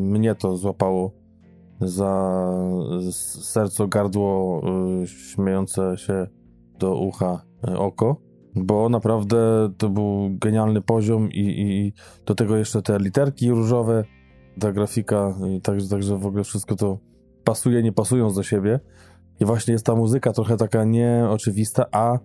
mnie 0.00 0.34
to 0.34 0.56
złapało 0.56 1.12
za 1.80 2.48
serce, 3.42 3.88
gardło, 3.88 4.62
y, 5.02 5.06
śmiejące 5.06 5.96
się 5.96 6.26
do 6.78 6.96
ucha 6.96 7.42
y, 7.68 7.78
oko, 7.78 8.16
bo 8.56 8.88
naprawdę 8.88 9.36
to 9.78 9.88
był 9.88 10.28
genialny 10.30 10.82
poziom 10.82 11.32
i, 11.32 11.40
i 11.40 11.92
do 12.26 12.34
tego 12.34 12.56
jeszcze 12.56 12.82
te 12.82 12.98
literki 12.98 13.50
różowe, 13.50 14.04
ta 14.60 14.72
grafika, 14.72 15.34
także, 15.62 15.88
także 15.88 16.18
w 16.18 16.26
ogóle 16.26 16.44
wszystko 16.44 16.76
to 16.76 16.98
pasuje, 17.44 17.82
nie 17.82 17.92
pasując 17.92 18.34
do 18.34 18.42
siebie. 18.42 18.80
I 19.40 19.44
właśnie 19.44 19.72
jest 19.72 19.86
ta 19.86 19.94
muzyka 19.94 20.32
trochę 20.32 20.56
taka 20.56 20.84
nieoczywista, 20.84 21.86
a 21.92 22.18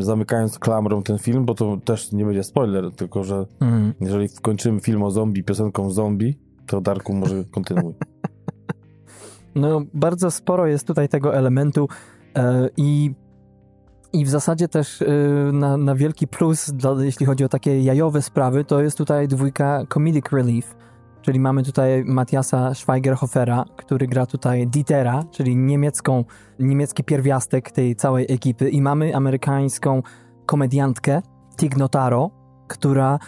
zamykając 0.00 0.58
klamrą 0.58 1.02
ten 1.02 1.18
film, 1.18 1.44
bo 1.44 1.54
to 1.54 1.76
też 1.84 2.12
nie 2.12 2.24
będzie 2.24 2.44
spoiler, 2.44 2.92
tylko 2.92 3.24
że 3.24 3.46
Mhm. 3.60 3.94
jeżeli 4.00 4.28
wkończymy 4.28 4.80
film 4.80 5.02
o 5.02 5.10
zombie 5.10 5.44
piosenką 5.44 5.90
zombie, 5.90 6.38
to 6.66 6.80
Darku 6.80 7.12
może 7.14 7.44
kontynuuj. 7.44 7.94
No, 9.54 9.82
bardzo 9.94 10.30
sporo 10.30 10.66
jest 10.66 10.86
tutaj 10.86 11.08
tego 11.08 11.34
elementu 11.36 11.88
e, 12.36 12.68
i, 12.76 13.14
i 14.12 14.24
w 14.24 14.28
zasadzie 14.28 14.68
też 14.68 15.02
e, 15.02 15.06
na, 15.52 15.76
na 15.76 15.94
wielki 15.94 16.28
plus, 16.28 16.70
dla, 16.70 16.94
jeśli 17.04 17.26
chodzi 17.26 17.44
o 17.44 17.48
takie 17.48 17.80
jajowe 17.82 18.22
sprawy, 18.22 18.64
to 18.64 18.80
jest 18.82 18.98
tutaj 18.98 19.28
dwójka 19.28 19.84
Comedic 19.94 20.24
Relief, 20.32 20.76
czyli 21.28 21.40
mamy 21.40 21.62
tutaj 21.62 22.04
Matthiasa 22.04 22.74
Schweigerhofera, 22.74 23.64
który 23.76 24.06
gra 24.06 24.26
tutaj 24.26 24.66
Dietera, 24.66 25.24
czyli 25.30 25.56
niemiecką, 25.56 26.24
niemiecki 26.58 27.04
pierwiastek 27.04 27.70
tej 27.70 27.96
całej 27.96 28.26
ekipy 28.28 28.70
i 28.70 28.82
mamy 28.82 29.16
amerykańską 29.16 30.02
komediantkę 30.46 31.22
Tig 31.56 31.76
Notaro, 31.76 32.30
która 32.68 33.18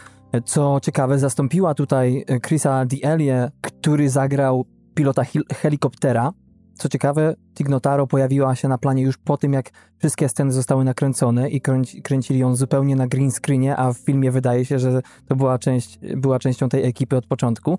co 0.44 0.80
ciekawe, 0.82 1.18
zastąpiła 1.18 1.74
tutaj 1.74 2.24
Chrisa 2.46 2.84
D'Elie, 2.84 3.50
który 3.60 4.10
zagrał 4.10 4.64
pilota 4.94 5.22
hel- 5.24 5.54
helikoptera. 5.54 6.32
Co 6.80 6.88
ciekawe, 6.88 7.34
Tignotaro 7.54 8.06
pojawiła 8.06 8.54
się 8.54 8.68
na 8.68 8.78
planie 8.78 9.02
już 9.02 9.18
po 9.18 9.36
tym, 9.36 9.52
jak 9.52 9.70
wszystkie 9.98 10.28
sceny 10.28 10.52
zostały 10.52 10.84
nakręcone 10.84 11.50
i 11.50 11.60
kręci, 11.60 12.02
kręcili 12.02 12.40
ją 12.40 12.56
zupełnie 12.56 12.96
na 12.96 13.06
green 13.06 13.30
screenie, 13.30 13.76
a 13.76 13.92
w 13.92 13.98
filmie 13.98 14.30
wydaje 14.30 14.64
się, 14.64 14.78
że 14.78 15.02
to 15.26 15.36
była, 15.36 15.58
część, 15.58 15.98
była 16.16 16.38
częścią 16.38 16.68
tej 16.68 16.84
ekipy 16.84 17.16
od 17.16 17.26
początku. 17.26 17.78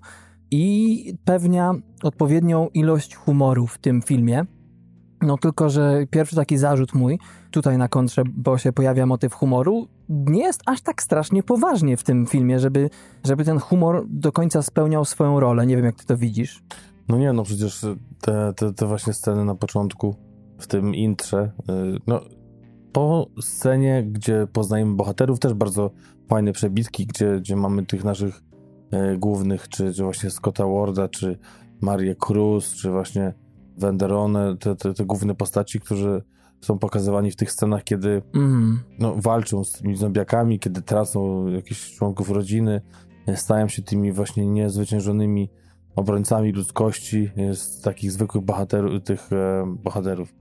I 0.50 1.14
pewnia 1.24 1.74
odpowiednią 2.02 2.68
ilość 2.74 3.14
humoru 3.14 3.66
w 3.66 3.78
tym 3.78 4.02
filmie. 4.02 4.44
No 5.22 5.38
tylko, 5.38 5.70
że 5.70 6.06
pierwszy 6.10 6.36
taki 6.36 6.58
zarzut 6.58 6.94
mój, 6.94 7.18
tutaj 7.50 7.78
na 7.78 7.88
kontrze, 7.88 8.22
bo 8.34 8.58
się 8.58 8.72
pojawia 8.72 9.06
motyw 9.06 9.34
humoru, 9.34 9.88
nie 10.08 10.42
jest 10.42 10.60
aż 10.66 10.80
tak 10.80 11.02
strasznie 11.02 11.42
poważnie 11.42 11.96
w 11.96 12.02
tym 12.02 12.26
filmie, 12.26 12.58
żeby, 12.58 12.90
żeby 13.24 13.44
ten 13.44 13.58
humor 13.58 14.04
do 14.08 14.32
końca 14.32 14.62
spełniał 14.62 15.04
swoją 15.04 15.40
rolę. 15.40 15.66
Nie 15.66 15.76
wiem, 15.76 15.84
jak 15.84 15.94
ty 15.94 16.06
to 16.06 16.16
widzisz. 16.16 16.62
No 17.08 17.18
nie, 17.18 17.32
no 17.32 17.42
przecież 17.42 17.86
te, 18.20 18.52
te, 18.56 18.72
te 18.72 18.86
właśnie 18.86 19.12
sceny 19.12 19.44
na 19.44 19.54
początku, 19.54 20.16
w 20.58 20.66
tym 20.66 20.94
intrze, 20.94 21.52
y, 21.70 21.98
no 22.06 22.20
po 22.92 23.26
scenie, 23.40 24.04
gdzie 24.10 24.46
poznajemy 24.52 24.94
bohaterów, 24.94 25.38
też 25.38 25.54
bardzo 25.54 25.90
fajne 26.28 26.52
przebitki, 26.52 27.06
gdzie, 27.06 27.36
gdzie 27.40 27.56
mamy 27.56 27.86
tych 27.86 28.04
naszych 28.04 28.42
e, 28.90 29.16
głównych, 29.16 29.68
czy, 29.68 29.94
czy 29.94 30.02
właśnie 30.04 30.30
Scotta 30.30 30.66
Warda, 30.66 31.08
czy 31.08 31.38
Marię 31.80 32.14
Cruz, 32.14 32.74
czy 32.74 32.90
właśnie 32.90 33.34
Wenderone, 33.78 34.56
te, 34.56 34.76
te, 34.76 34.94
te 34.94 35.04
główne 35.04 35.34
postaci, 35.34 35.80
którzy 35.80 36.22
są 36.60 36.78
pokazywani 36.78 37.30
w 37.30 37.36
tych 37.36 37.52
scenach, 37.52 37.84
kiedy 37.84 38.22
Mm. 38.34 38.80
no, 38.98 39.14
walczą 39.16 39.64
z 39.64 39.72
tymi 39.72 39.96
zombiakami, 39.96 40.58
kiedy 40.58 40.82
tracą 40.82 41.46
jakichś 41.46 41.96
członków 41.96 42.30
rodziny, 42.30 42.80
stają 43.34 43.68
się 43.68 43.82
tymi 43.82 44.12
właśnie 44.12 44.46
niezwyciężonymi 44.46 45.50
obrońcami 45.96 46.52
ludzkości, 46.52 47.30
z 47.52 47.80
takich 47.80 48.12
zwykłych 48.12 48.44
bohaterów, 48.44 49.02
tych 49.02 49.32
e, 49.32 49.74
bohaterów, 49.82 50.34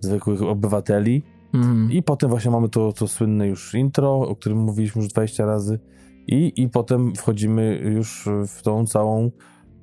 zwykłych 0.00 0.42
obywateli. 0.42 1.22
Mm. 1.54 1.92
I 1.92 2.02
potem 2.02 2.30
właśnie 2.30 2.50
mamy 2.50 2.68
to, 2.68 2.92
to 2.92 3.08
słynne 3.08 3.48
już 3.48 3.74
intro, 3.74 4.14
o 4.14 4.36
którym 4.36 4.58
mówiliśmy 4.58 5.02
już 5.02 5.12
20 5.12 5.46
razy. 5.46 5.78
I, 6.26 6.52
I 6.56 6.68
potem 6.68 7.14
wchodzimy 7.14 7.80
już 7.84 8.28
w 8.46 8.62
tą 8.62 8.86
całą 8.86 9.30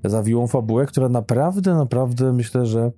zawiłą 0.03 0.47
fabułę, 0.47 0.85
która 0.85 1.09
naprawdę, 1.09 1.75
naprawdę 1.75 2.33
myślę, 2.33 2.65
że 2.65 2.91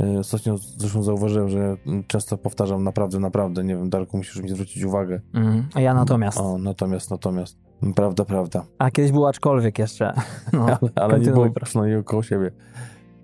e, 0.00 0.18
ostatnio 0.18 0.58
zresztą 0.58 1.02
zauważyłem, 1.02 1.48
że 1.48 1.76
często 2.06 2.38
powtarzam 2.38 2.84
naprawdę, 2.84 3.18
naprawdę, 3.18 3.64
nie 3.64 3.76
wiem, 3.76 3.90
Darku, 3.90 4.16
musisz 4.16 4.42
mi 4.42 4.48
zwrócić 4.48 4.84
uwagę. 4.84 5.20
Mm. 5.34 5.68
A 5.74 5.80
ja 5.80 5.94
natomiast. 5.94 6.38
O, 6.38 6.58
natomiast, 6.58 7.10
natomiast, 7.10 7.58
prawda, 7.94 8.24
prawda. 8.24 8.64
A 8.78 8.90
kiedyś 8.90 9.12
był 9.12 9.26
aczkolwiek 9.26 9.78
jeszcze. 9.78 10.12
No, 10.52 10.64
Ale, 10.66 10.78
ale 10.94 11.20
nie 11.20 11.30
było 11.30 11.50
proszę. 11.50 11.66
przynajmniej 11.66 12.04
koło 12.04 12.22
siebie. 12.22 12.50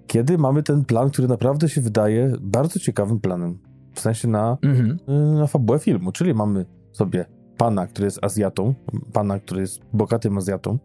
Kiedy 0.06 0.38
mamy 0.38 0.62
ten 0.62 0.84
plan, 0.84 1.10
który 1.10 1.28
naprawdę 1.28 1.68
się 1.68 1.80
wydaje 1.80 2.32
bardzo 2.40 2.78
ciekawym 2.80 3.20
planem, 3.20 3.58
w 3.94 4.00
sensie 4.00 4.28
na 4.28 4.56
Mhm. 4.62 4.98
y, 5.08 5.38
na 5.38 5.46
fabułę 5.46 5.78
filmu, 5.78 6.12
czyli 6.12 6.34
mamy 6.34 6.66
sobie 6.92 7.24
pana, 7.56 7.86
który 7.86 8.04
jest 8.04 8.24
Azjatą, 8.24 8.74
pana, 9.12 9.38
który 9.40 9.60
jest 9.60 9.80
bogatym 9.92 10.38
Azjatą, 10.38 10.78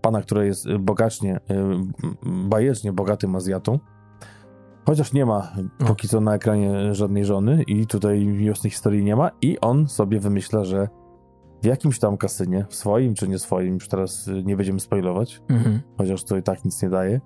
pana, 0.00 0.22
który 0.22 0.46
jest 0.46 0.66
y, 0.66 0.78
bogacznie, 0.78 1.36
y, 1.36 1.40
bajecznie 2.48 2.92
bogatym 2.92 3.36
Azjatą, 3.36 3.78
chociaż 4.86 5.12
nie 5.12 5.26
ma 5.26 5.52
póki 5.86 6.08
co 6.08 6.20
na 6.20 6.34
ekranie 6.34 6.94
żadnej 6.94 7.24
żony 7.24 7.62
i 7.62 7.86
tutaj 7.86 8.26
miłosnej 8.26 8.70
historii 8.70 9.04
nie 9.04 9.16
ma 9.16 9.30
i 9.42 9.60
on 9.60 9.88
sobie 9.88 10.20
wymyśla, 10.20 10.64
że 10.64 10.88
jakimś 11.66 11.98
tam 11.98 12.16
kasynie, 12.16 12.66
swoim 12.70 13.14
czy 13.14 13.28
nie 13.28 13.38
swoim, 13.38 13.74
już 13.74 13.88
teraz 13.88 14.28
y, 14.28 14.42
nie 14.44 14.56
będziemy 14.56 14.80
spoilować, 14.80 15.42
Mhm. 15.48 15.80
chociaż 15.98 16.24
to 16.24 16.36
i 16.36 16.42
tak 16.42 16.64
nic 16.64 16.82
nie 16.82 16.90
daje, 16.90 17.20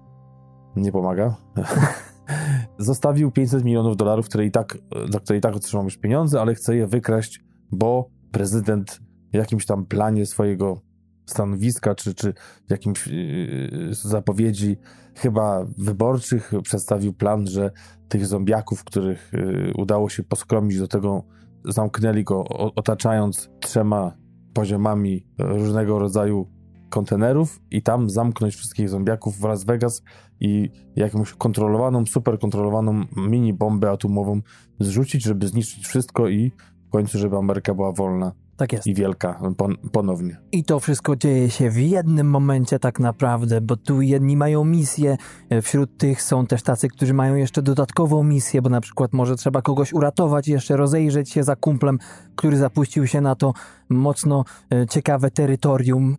nie 0.76 0.92
pomaga. 0.92 1.36
Zostawił 2.78 3.30
500 3.30 3.64
milionów 3.64 3.96
dolarów, 3.96 4.28
które 4.28 4.46
i 4.46 4.50
tak, 4.50 4.78
za 5.10 5.20
które 5.20 5.38
i 5.38 5.40
tak 5.40 5.56
otrzymał 5.56 5.84
już 5.84 5.96
pieniądze, 5.98 6.40
ale 6.40 6.54
chce 6.54 6.76
je 6.76 6.86
wykraść, 6.86 7.40
bo 7.72 8.10
prezydent 8.32 9.00
w 9.32 9.36
jakimś 9.36 9.66
tam 9.66 9.86
planie 9.86 10.26
swojego 10.26 10.80
stanowiska, 11.26 11.94
czy, 11.94 12.14
czy 12.14 12.34
jakimś 12.70 13.06
yy, 13.06 13.94
zapowiedzi 13.94 14.76
chyba 15.16 15.64
wyborczych 15.78 16.52
przedstawił 16.62 17.12
plan, 17.12 17.46
że 17.46 17.70
tych 18.08 18.26
zombiaków, 18.26 18.84
których 18.84 19.30
yy, 19.32 19.72
udało 19.76 20.08
się 20.08 20.22
poskromić 20.22 20.78
do 20.78 20.88
tego, 20.88 21.24
zamknęli 21.64 22.24
go, 22.24 22.44
o, 22.44 22.74
otaczając 22.74 23.50
trzema 23.60 24.19
poziomami 24.52 25.26
różnego 25.38 25.98
rodzaju 25.98 26.46
kontenerów 26.90 27.60
i 27.70 27.82
tam 27.82 28.10
zamknąć 28.10 28.54
wszystkich 28.54 28.88
zombiaków 28.88 29.36
w 29.36 29.44
Las 29.44 29.64
Vegas 29.64 30.02
i 30.40 30.70
jakąś 30.96 31.32
kontrolowaną, 31.32 32.06
super 32.06 32.38
kontrolowaną 32.38 33.04
mini 33.16 33.54
bombę 33.54 33.90
atomową 33.90 34.40
zrzucić, 34.80 35.24
żeby 35.24 35.48
zniszczyć 35.48 35.86
wszystko 35.86 36.28
i 36.28 36.52
w 36.86 36.90
końcu, 36.90 37.18
żeby 37.18 37.36
Ameryka 37.36 37.74
była 37.74 37.92
wolna 37.92 38.32
Tak 38.60 38.72
jest. 38.72 38.86
i 38.86 38.94
wielka 38.94 39.40
pon 39.56 39.76
ponownie. 39.92 40.36
I 40.52 40.64
to 40.64 40.80
wszystko 40.80 41.16
dzieje 41.16 41.50
się 41.50 41.70
w 41.70 41.78
jednym 41.78 42.30
momencie 42.30 42.78
tak 42.78 43.00
naprawdę, 43.00 43.60
bo 43.60 43.76
tu 43.76 44.02
jedni 44.02 44.36
mają 44.36 44.64
misję, 44.64 45.16
e, 45.50 45.62
wśród 45.62 45.96
tych 45.96 46.22
są 46.22 46.46
też 46.46 46.62
tacy, 46.62 46.88
którzy 46.88 47.14
mają 47.14 47.34
jeszcze 47.34 47.62
dodatkową 47.62 48.22
misję, 48.24 48.62
bo 48.62 48.70
na 48.70 48.80
przykład 48.80 49.12
może 49.12 49.36
trzeba 49.36 49.62
kogoś 49.62 49.92
uratować, 49.92 50.48
jeszcze 50.48 50.76
rozejrzeć 50.76 51.30
się 51.30 51.44
za 51.44 51.56
kumplem, 51.56 51.98
który 52.36 52.56
zapuścił 52.56 53.06
się 53.06 53.20
na 53.20 53.34
to 53.34 53.52
mocno 53.88 54.44
e, 54.72 54.86
ciekawe 54.86 55.30
terytorium, 55.30 56.16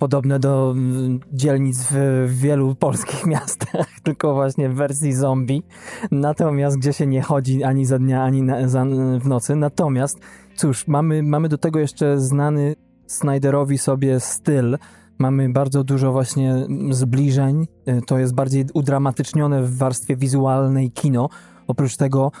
podobne 0.00 0.38
do 0.38 0.70
mm, 0.70 1.20
dzielnic 1.32 1.88
w 1.90 2.26
wielu 2.40 2.74
polskich 2.74 3.26
miastach, 3.32 3.86
tylko 4.02 4.34
właśnie 4.34 4.68
w 4.68 4.74
wersji 4.74 5.12
zombie. 5.12 5.62
Natomiast 6.10 6.78
gdzie 6.78 6.92
się 6.92 7.06
nie 7.06 7.22
chodzi 7.22 7.64
ani 7.64 7.86
za 7.86 7.98
dnia, 7.98 8.22
ani 8.22 8.42
na, 8.42 8.68
za, 8.68 8.84
w 9.20 9.26
nocy. 9.26 9.56
Natomiast 9.56 10.18
cóż, 10.56 10.86
mamy, 10.86 11.22
mamy 11.22 11.48
do 11.48 11.58
tego 11.58 11.78
jeszcze 11.78 12.18
znany 12.18 12.74
Snyderowi 13.06 13.78
sobie 13.78 14.20
styl. 14.20 14.78
Mamy 15.18 15.48
bardzo 15.48 15.84
dużo 15.84 16.12
właśnie 16.12 16.66
zbliżeń. 16.90 17.66
Y, 17.88 18.00
To 18.06 18.18
jest 18.18 18.34
bardziej 18.34 18.64
udramatycznione 18.74 19.62
w 19.62 19.76
warstwie 19.76 20.16
wizualnej 20.16 20.90
kino. 20.90 21.28
Oprócz 21.66 21.96
tego 21.96 22.32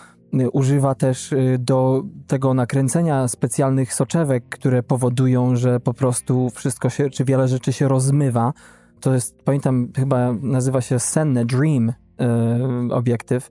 używa 0.52 0.94
też 0.94 1.32
y, 1.32 1.56
do 1.60 2.02
tego 2.26 2.54
nakręcenia 2.54 3.28
specjalnych 3.28 3.94
soczewek, 3.94 4.44
które 4.48 4.82
powodują, 4.82 5.56
że 5.56 5.80
po 5.80 5.94
prostu 5.94 6.50
wszystko 6.50 6.90
się, 6.90 7.10
czy 7.10 7.24
wiele 7.24 7.48
rzeczy 7.48 7.72
się 7.72 7.88
rozmywa. 7.88 8.52
To 9.00 9.14
jest, 9.14 9.42
pamiętam, 9.42 9.88
chyba 9.96 10.32
nazywa 10.42 10.80
się 10.80 10.98
Senne 10.98 11.44
Dream 11.44 11.88
y, 11.88 12.94
obiektyw. 12.94 13.50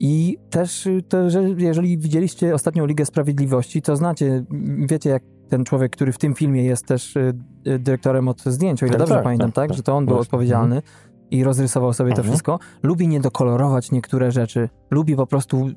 I 0.00 0.38
też, 0.50 0.86
y, 0.86 1.02
to, 1.08 1.30
że 1.30 1.42
jeżeli 1.42 1.98
widzieliście 1.98 2.54
ostatnią 2.54 2.86
Ligę 2.86 3.04
Sprawiedliwości, 3.06 3.82
to 3.82 3.96
znacie, 3.96 4.44
wiecie 4.78 5.10
jak 5.10 5.22
ten 5.48 5.64
człowiek, 5.64 5.92
który 5.92 6.12
w 6.12 6.18
tym 6.18 6.34
filmie 6.34 6.64
jest 6.64 6.86
też 6.86 7.16
y, 7.16 7.34
y, 7.66 7.78
dyrektorem 7.78 8.28
od 8.28 8.42
zdjęć, 8.42 8.82
o 8.82 8.86
ile 8.86 8.92
Tak, 8.92 8.98
dobrze 8.98 9.14
tak, 9.14 9.24
pamiętam, 9.24 9.52
tak, 9.52 9.54
tak, 9.54 9.68
tak. 9.68 9.76
że 9.76 9.82
to 9.82 9.96
on 9.96 10.06
był 10.06 10.14
Właśnie. 10.14 10.26
odpowiedzialny 10.28 10.82
i 11.30 11.44
rozrysował 11.44 11.92
sobie 11.92 12.10
to 12.10 12.16
Mhm. 12.16 12.28
wszystko. 12.32 12.58
Lubi 12.82 13.08
niedokolorować 13.08 13.90
niektóre 13.90 14.32
rzeczy. 14.32 14.68
Lubi 14.90 15.16
po 15.16 15.26
prostu 15.26 15.70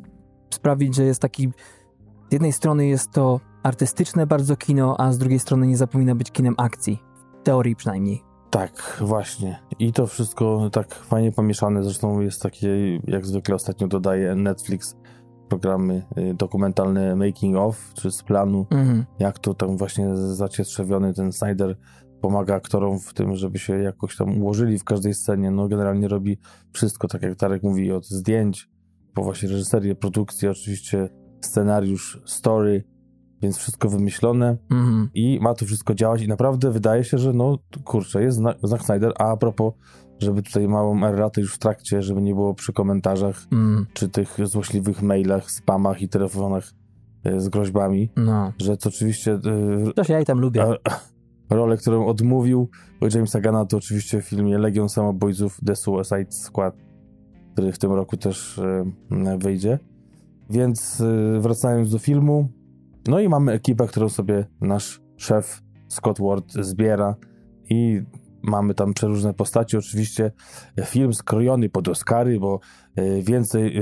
sprawić, 0.49 0.95
że 0.95 1.03
jest 1.03 1.21
taki... 1.21 1.49
Z 2.29 2.33
jednej 2.33 2.53
strony 2.53 2.87
jest 2.87 3.11
to 3.11 3.39
artystyczne 3.63 4.27
bardzo 4.27 4.55
kino, 4.55 4.95
a 4.99 5.11
z 5.11 5.17
drugiej 5.17 5.39
strony 5.39 5.67
nie 5.67 5.77
zapomina 5.77 6.15
być 6.15 6.31
kinem 6.31 6.55
akcji. 6.57 6.99
W 7.41 7.43
teorii 7.43 7.75
przynajmniej. 7.75 8.23
Tak, 8.49 8.97
właśnie. 9.01 9.59
I 9.79 9.93
to 9.93 10.07
wszystko 10.07 10.69
tak 10.71 10.95
fajnie 10.95 11.31
pomieszane. 11.31 11.83
Zresztą 11.83 12.19
jest 12.19 12.41
takie, 12.41 12.95
jak 13.07 13.25
zwykle 13.25 13.55
ostatnio 13.55 13.87
dodaje 13.87 14.35
Netflix 14.35 14.95
programy 15.49 16.05
y, 16.17 16.33
dokumentalne 16.33 17.15
making 17.15 17.55
of, 17.57 17.91
czy 17.93 18.11
z 18.11 18.23
planu, 18.23 18.65
Mhm. 18.69 19.05
jak 19.19 19.39
to 19.39 19.53
tam 19.53 19.77
właśnie 19.77 20.15
zacietrzewiony 20.15 21.13
ten 21.13 21.31
Snyder 21.31 21.77
pomaga 22.21 22.55
aktorom 22.55 22.99
w 22.99 23.13
tym, 23.13 23.35
żeby 23.35 23.59
się 23.59 23.79
jakoś 23.79 24.17
tam 24.17 24.41
ułożyli 24.41 24.79
w 24.79 24.83
każdej 24.83 25.13
scenie. 25.13 25.51
No 25.51 25.67
generalnie 25.67 26.07
robi 26.07 26.37
wszystko, 26.73 27.07
tak 27.07 27.21
jak 27.21 27.35
Tarek 27.35 27.63
mówi, 27.63 27.91
od 27.91 28.05
zdjęć, 28.05 28.69
po 29.17 29.23
właśnie 29.23 29.49
reżyserię, 29.49 29.95
produkcję, 29.95 30.51
oczywiście 30.51 31.09
scenariusz, 31.41 32.21
story, 32.25 32.83
więc 33.41 33.57
wszystko 33.57 33.89
wymyślone 33.89 34.57
Mhm. 34.71 35.09
i 35.13 35.39
ma 35.41 35.53
to 35.53 35.65
wszystko 35.65 35.93
działać 35.95 36.21
i 36.21 36.27
naprawdę 36.27 36.71
wydaje 36.71 37.03
się, 37.03 37.17
że 37.17 37.33
no 37.33 37.57
kurczę, 37.83 38.21
jest 38.23 38.37
znak, 38.37 38.57
Zack 38.63 38.83
Snyder, 38.85 39.13
a 39.19 39.31
a 39.31 39.37
propos, 39.37 39.73
żeby 40.19 40.43
tutaj 40.43 40.67
małą 40.67 41.03
erratę 41.03 41.41
już 41.41 41.53
w 41.55 41.57
trakcie, 41.57 42.01
żeby 42.01 42.21
nie 42.21 42.33
było 42.35 42.53
przy 42.53 42.73
komentarzach, 42.73 43.43
Mm. 43.51 43.85
czy 43.93 44.09
tych 44.09 44.37
złośliwych 44.43 45.01
mailach, 45.01 45.51
spamach 45.51 46.01
i 46.01 46.09
telefonach 46.09 46.71
e, 47.23 47.39
z 47.41 47.49
groźbami, 47.49 48.09
No. 48.17 48.53
że 48.61 48.77
to 48.77 48.89
oczywiście 48.89 49.39
Coś 49.95 50.09
ja 50.09 50.19
i 50.19 50.25
tam 50.25 50.39
lubię. 50.39 50.65
rolę, 51.49 51.77
którą 51.77 52.05
odmówił 52.05 52.69
Jamesa 53.13 53.41
Gana, 53.41 53.65
to 53.65 53.77
oczywiście 53.77 54.21
w 54.21 54.25
filmie 54.25 54.57
Legion 54.57 54.89
Samobójców 54.89 55.57
The 55.65 55.75
Suicide 55.75 56.31
Squad, 56.31 56.75
który 57.57 57.71
w 57.71 57.77
tym 57.79 57.91
roku 57.91 58.17
też 58.17 58.59
e, 58.59 59.37
wyjdzie. 59.37 59.79
Więc 60.49 61.01
e, 61.01 61.39
wracając 61.39 61.91
do 61.91 61.99
filmu, 61.99 62.49
no 63.07 63.19
i 63.19 63.29
mamy 63.29 63.51
ekipę, 63.51 63.87
którą 63.87 64.09
sobie 64.09 64.45
nasz 64.61 65.01
szef 65.15 65.61
Scott 65.87 66.19
Ward 66.19 66.53
zbiera 66.53 67.15
i 67.69 68.01
mamy 68.41 68.73
tam 68.73 68.93
przeróżne 68.93 69.33
postacie. 69.33 69.77
Oczywiście 69.77 70.31
film 70.85 71.13
skrojony 71.13 71.69
pod 71.69 71.87
Oscary, 71.87 72.39
bo 72.39 72.59
e, 72.95 73.21
więcej 73.21 73.79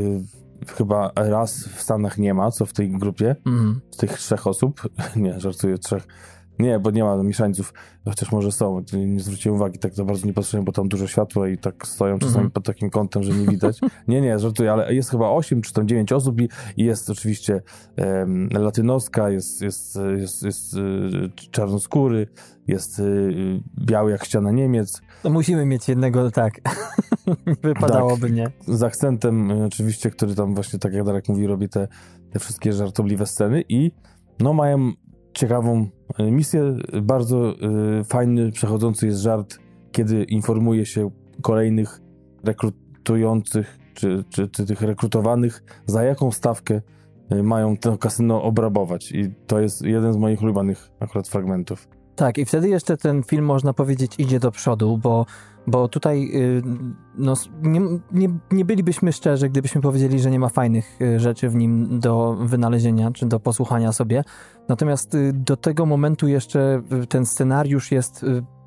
chyba 0.68 1.12
raz 1.16 1.68
w 1.68 1.82
Stanach 1.82 2.18
nie 2.18 2.34
ma, 2.34 2.52
co 2.52 2.66
w 2.66 2.74
tej 2.74 2.90
grupie 2.90 3.36
Mhm. 3.46 3.82
z 3.92 3.98
tych 3.98 4.14
trzech 4.18 4.48
osób. 4.48 4.82
Nie, 5.16 5.40
żartuję, 5.40 5.78
trzech. 5.78 6.08
Nie, 6.60 6.80
bo 6.80 6.92
nie 6.92 7.04
ma 7.04 7.24
mieszańców, 7.24 7.74
chociaż 8.06 8.32
może 8.32 8.52
są. 8.52 8.82
Nie 9.08 9.20
zwróciłem 9.20 9.56
uwagi, 9.56 9.80
tak 9.80 9.94
za 9.94 10.04
bardzo 10.06 10.28
nie 10.28 10.34
patrzyłem, 10.34 10.66
bo 10.66 10.72
tam 10.72 10.88
dużo 10.88 11.08
światła 11.08 11.50
i 11.50 11.58
tak 11.58 11.88
stoją 11.88 12.20
czasami 12.20 12.36
Mhm. 12.36 12.52
pod 12.52 12.66
takim 12.66 12.90
kątem, 12.90 13.24
że 13.24 13.34
nie 13.34 13.48
widać. 13.48 13.80
Nie, 14.08 14.22
nie, 14.22 14.40
żartuję, 14.40 14.72
ale 14.72 14.94
jest 14.94 15.10
chyba 15.10 15.30
8 15.30 15.62
czy 15.62 15.74
tam 15.74 15.88
9 15.88 16.12
osób 16.12 16.42
i, 16.42 16.50
i 16.78 16.84
jest 16.86 17.10
oczywiście 17.10 17.62
em, 17.96 18.50
latynoska, 18.52 19.30
jest, 19.30 19.62
jest, 19.62 20.00
jest, 20.18 20.44
jest, 20.44 20.74
y, 20.74 21.30
czarnoskóry, 21.52 22.28
jest 22.68 23.00
y, 23.00 23.62
biały 23.86 24.12
jak 24.12 24.26
ściana 24.26 24.52
Niemiec, 24.52 25.02
To 25.24 25.30
musimy 25.30 25.66
mieć 25.66 25.90
jednego, 25.90 26.32
tak. 26.32 26.54
Wypadałoby 27.64 28.32
nie. 28.32 28.52
z 28.68 28.84
akcentem 28.84 29.52
y, 29.52 29.66
oczywiście, 29.66 30.10
który 30.12 30.36
tam 30.36 30.56
właśnie, 30.56 30.80
tak 30.80 30.94
jak 30.94 31.04
Darek 31.06 31.30
mówi, 31.30 31.48
robi 31.48 31.70
te, 31.70 31.88
te 32.32 32.40
wszystkie 32.40 32.74
żartobliwe 32.74 33.26
sceny 33.26 33.64
i 33.70 33.92
no 34.40 34.54
mają 34.54 34.92
ciekawą 35.36 35.88
y, 36.20 36.32
misję. 36.32 36.76
Bardzo 37.02 37.54
y, 38.00 38.04
fajny, 38.04 38.52
przechodzący 38.52 39.06
jest 39.06 39.20
żart, 39.20 39.60
kiedy 39.92 40.24
informuje 40.24 40.86
się 40.86 41.12
kolejnych 41.42 42.02
rekrutujących, 42.44 43.78
czy, 43.94 44.24
czy, 44.30 44.48
czy 44.48 44.66
tych 44.66 44.82
rekrutowanych, 44.82 45.64
za 45.86 46.04
jaką 46.04 46.32
stawkę 46.32 46.82
y, 47.32 47.44
mają 47.44 47.78
to 47.78 47.98
kasyno 47.98 48.44
obrabować. 48.44 49.12
I 49.12 49.32
to 49.48 49.60
jest 49.60 49.82
jeden 49.82 50.14
z 50.14 50.18
moich 50.18 50.42
ulubionych 50.42 50.90
akurat 51.00 51.28
fragmentów. 51.28 51.88
Tak, 52.16 52.38
i 52.38 52.46
wtedy 52.46 52.70
jeszcze 52.70 52.98
ten 52.98 53.24
film, 53.24 53.46
można 53.46 53.74
powiedzieć, 53.74 54.16
idzie 54.18 54.40
do 54.40 54.52
przodu, 54.52 54.98
bo, 54.98 55.26
bo 55.68 55.88
tutaj 55.88 56.32
y, 56.36 56.62
no, 57.18 57.34
nie, 57.62 57.82
nie, 58.12 58.30
nie 58.52 58.66
bylibyśmy 58.66 59.14
szczerzy, 59.14 59.50
gdybyśmy 59.50 59.82
powiedzieli, 59.82 60.20
że 60.20 60.32
nie 60.32 60.40
ma 60.40 60.50
fajnych 60.50 61.02
y, 61.02 61.20
rzeczy 61.20 61.50
w 61.50 61.56
nim 61.56 62.00
do 62.00 62.38
wynalezienia 62.40 63.12
czy 63.12 63.26
do 63.26 63.40
posłuchania 63.40 63.92
sobie. 63.92 64.24
Natomiast 64.70 65.16
y, 65.16 65.34
do 65.34 65.58
tego 65.58 65.86
momentu 65.86 66.28
jeszcze 66.28 66.82
ten 67.10 67.26
scenariusz 67.26 67.92
jest. 67.92 68.26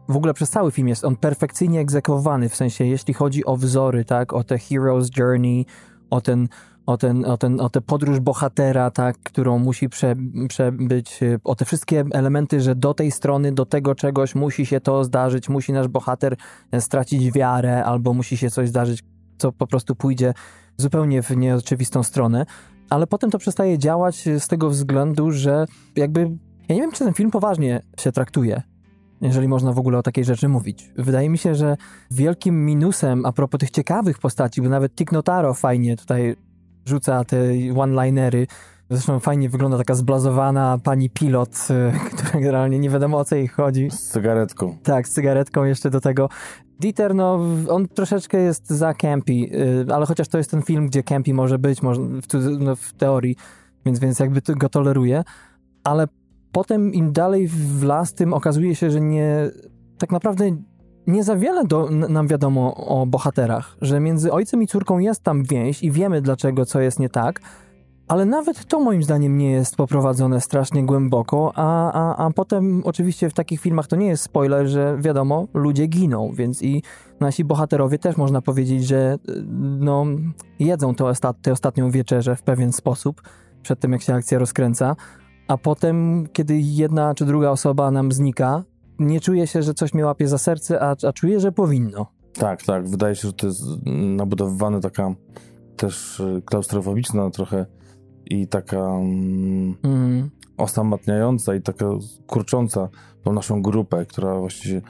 W 0.08 0.16
ogóle 0.16 0.34
przez 0.34 0.50
cały 0.50 0.70
film 0.70 0.88
jest 0.88 1.04
on 1.04 1.16
perfekcyjnie 1.16 1.80
egzekwowany, 1.80 2.48
w 2.48 2.56
sensie 2.56 2.84
jeśli 2.84 3.14
chodzi 3.14 3.44
o 3.44 3.56
wzory, 3.56 4.04
tak, 4.04 4.32
o 4.32 4.44
te 4.44 4.54
Hero's 4.54 5.18
Journey, 5.18 5.66
o 6.10 6.20
ten, 6.20 6.48
o, 6.88 6.96
ten, 6.96 7.24
o, 7.24 7.36
ten, 7.36 7.60
o 7.60 7.70
tę 7.70 7.80
podróż 7.80 8.20
bohatera, 8.20 8.90
tak, 8.90 9.18
którą 9.18 9.58
musi 9.58 9.88
prze, 9.88 10.16
przebyć, 10.48 11.22
y, 11.22 11.40
o 11.44 11.54
te 11.54 11.64
wszystkie 11.64 12.04
elementy, 12.12 12.60
że 12.60 12.74
do 12.74 12.94
tej 12.94 13.10
strony, 13.10 13.52
do 13.52 13.66
tego 13.66 13.94
czegoś 13.94 14.34
musi 14.34 14.66
się 14.66 14.80
to 14.80 15.04
zdarzyć, 15.04 15.48
musi 15.48 15.72
nasz 15.72 15.88
bohater 15.88 16.36
e, 16.72 16.80
stracić 16.80 17.32
wiarę, 17.32 17.84
albo 17.84 18.14
musi 18.14 18.36
się 18.36 18.50
coś 18.50 18.68
zdarzyć, 18.68 19.04
co 19.38 19.52
po 19.52 19.66
prostu 19.66 19.96
pójdzie 19.96 20.34
zupełnie 20.76 21.22
w 21.22 21.30
nieoczywistą 21.30 22.02
stronę. 22.02 22.46
Ale 22.90 23.06
potem 23.06 23.30
to 23.30 23.38
przestaje 23.38 23.78
działać 23.78 24.28
y, 24.28 24.40
z 24.40 24.48
tego 24.48 24.70
względu, 24.70 25.30
że 25.30 25.66
jakby. 25.96 26.20
Ja 26.68 26.74
nie 26.74 26.80
wiem, 26.80 26.92
czy 26.92 27.04
ten 27.04 27.14
film 27.14 27.30
poważnie 27.30 27.82
się 28.00 28.12
traktuje 28.12 28.62
jeżeli 29.20 29.48
można 29.48 29.72
w 29.72 29.78
ogóle 29.78 29.98
o 29.98 30.02
takiej 30.02 30.24
rzeczy 30.24 30.48
mówić. 30.48 30.90
Wydaje 30.96 31.30
mi 31.30 31.38
się, 31.38 31.54
że 31.54 31.76
wielkim 32.10 32.64
minusem 32.64 33.26
a 33.26 33.32
propos 33.32 33.60
tych 33.60 33.70
ciekawych 33.70 34.18
postaci, 34.18 34.62
bo 34.62 34.68
nawet 34.68 34.94
Tick 34.94 35.12
Notaro 35.12 35.54
fajnie 35.54 35.96
tutaj 35.96 36.36
rzuca 36.88 37.24
te 37.24 37.36
one-linery. 37.76 38.46
Zresztą 38.90 39.20
fajnie 39.20 39.48
wygląda 39.48 39.78
taka 39.78 39.94
zblazowana 39.94 40.78
pani 40.84 41.10
pilot, 41.10 41.68
y, 41.70 41.92
która 42.12 42.30
generalnie 42.32 42.78
nie 42.78 42.90
wiadomo 42.90 43.18
o 43.18 43.24
co 43.24 43.36
jej 43.36 43.48
chodzi. 43.48 43.90
Z 43.90 44.02
cygaretką. 44.02 44.76
Tak, 44.82 45.08
z 45.08 45.12
cygaretką 45.12 45.64
jeszcze 45.64 45.90
do 45.90 46.00
tego. 46.00 46.28
Dieter, 46.80 47.14
no, 47.14 47.40
on 47.68 47.88
troszeczkę 47.88 48.38
jest 48.38 48.70
za 48.70 48.94
campy, 48.94 49.32
y, 49.32 49.94
ale 49.94 50.06
chociaż 50.06 50.28
to 50.28 50.38
jest 50.38 50.50
ten 50.50 50.62
film, 50.62 50.86
gdzie 50.86 51.02
campy 51.02 51.34
może 51.34 51.58
być, 51.58 51.82
może 51.82 52.00
w, 52.02 52.58
no, 52.60 52.76
w 52.76 52.92
teorii, 52.92 53.36
więc, 53.86 53.98
więc 53.98 54.18
jakby 54.18 54.42
to 54.42 54.54
go 54.54 54.68
toleruje, 54.68 55.24
ale 55.84 56.08
potem 56.52 56.92
im 56.92 57.12
dalej 57.12 57.48
w 57.48 57.82
las, 57.82 58.14
tym 58.14 58.34
okazuje 58.34 58.74
się, 58.74 58.90
że 58.90 59.00
nie, 59.00 59.50
tak 59.98 60.12
naprawdę 60.12 60.50
nie 61.08 61.24
za 61.24 61.36
wiele 61.36 61.64
do, 61.64 61.90
nam 61.90 62.26
wiadomo 62.26 62.74
o 62.74 63.06
bohaterach, 63.06 63.76
że 63.80 64.00
między 64.00 64.32
ojcem 64.32 64.62
i 64.62 64.66
córką 64.66 64.98
jest 64.98 65.22
tam 65.22 65.42
więź 65.44 65.82
i 65.82 65.90
wiemy 65.90 66.22
dlaczego, 66.22 66.66
co 66.66 66.80
jest 66.80 66.98
nie 66.98 67.08
tak, 67.08 67.40
ale 68.08 68.26
nawet 68.26 68.64
to 68.66 68.80
moim 68.80 69.02
zdaniem 69.02 69.38
nie 69.38 69.50
jest 69.50 69.76
poprowadzone 69.76 70.40
strasznie 70.40 70.86
głęboko, 70.86 71.52
a, 71.54 71.92
a, 71.92 72.26
a 72.26 72.30
potem 72.30 72.82
oczywiście 72.84 73.30
w 73.30 73.34
takich 73.34 73.60
filmach 73.60 73.86
to 73.86 73.96
nie 73.96 74.06
jest 74.06 74.22
spoiler, 74.22 74.66
że 74.66 74.96
wiadomo, 75.00 75.48
ludzie 75.54 75.86
giną, 75.86 76.32
więc 76.34 76.62
i 76.62 76.82
nasi 77.20 77.44
bohaterowie 77.44 77.98
też 77.98 78.16
można 78.16 78.42
powiedzieć, 78.42 78.86
że 78.86 79.18
y, 79.28 79.44
no, 79.80 80.06
jedzą 80.58 80.94
tę 81.42 81.52
ostatnią 81.52 81.90
wieczerzę 81.90 82.36
w 82.36 82.42
pewien 82.42 82.72
sposób 82.72 83.22
przed 83.62 83.80
tym, 83.80 83.92
jak 83.92 84.02
się 84.02 84.14
akcja 84.14 84.38
rozkręca, 84.38 84.96
a 85.48 85.58
potem, 85.58 86.26
kiedy 86.32 86.58
jedna 86.58 87.14
czy 87.14 87.24
druga 87.24 87.50
osoba 87.50 87.90
nam 87.90 88.12
znika, 88.12 88.64
nie 88.98 89.20
czuje 89.20 89.46
się, 89.46 89.62
że 89.62 89.74
coś 89.74 89.94
mnie 89.94 90.06
łapie 90.06 90.28
za 90.28 90.38
serce, 90.38 90.82
a, 90.82 90.96
a 91.08 91.12
czuje, 91.12 91.40
że 91.40 91.52
powinno. 91.52 92.06
Tak, 92.32 92.62
tak. 92.62 92.88
Wydaje 92.88 93.16
się, 93.16 93.28
że 93.28 93.34
to 93.34 93.46
jest 93.46 93.62
nabudowywana 94.16 94.80
taka 94.80 95.14
też 95.76 96.20
y, 96.20 96.42
klaustrofobiczna 96.44 97.30
trochę 97.30 97.66
i 98.26 98.48
taka 98.48 98.76
mm, 98.76 99.74
Mm, 99.84 100.30
osamotniająca 100.56 101.54
i 101.54 101.62
taka 101.62 101.86
kurcząca 102.26 102.88
tą 103.22 103.32
naszą 103.32 103.62
grupę, 103.62 104.06
która 104.06 104.38
właściwie 104.38 104.82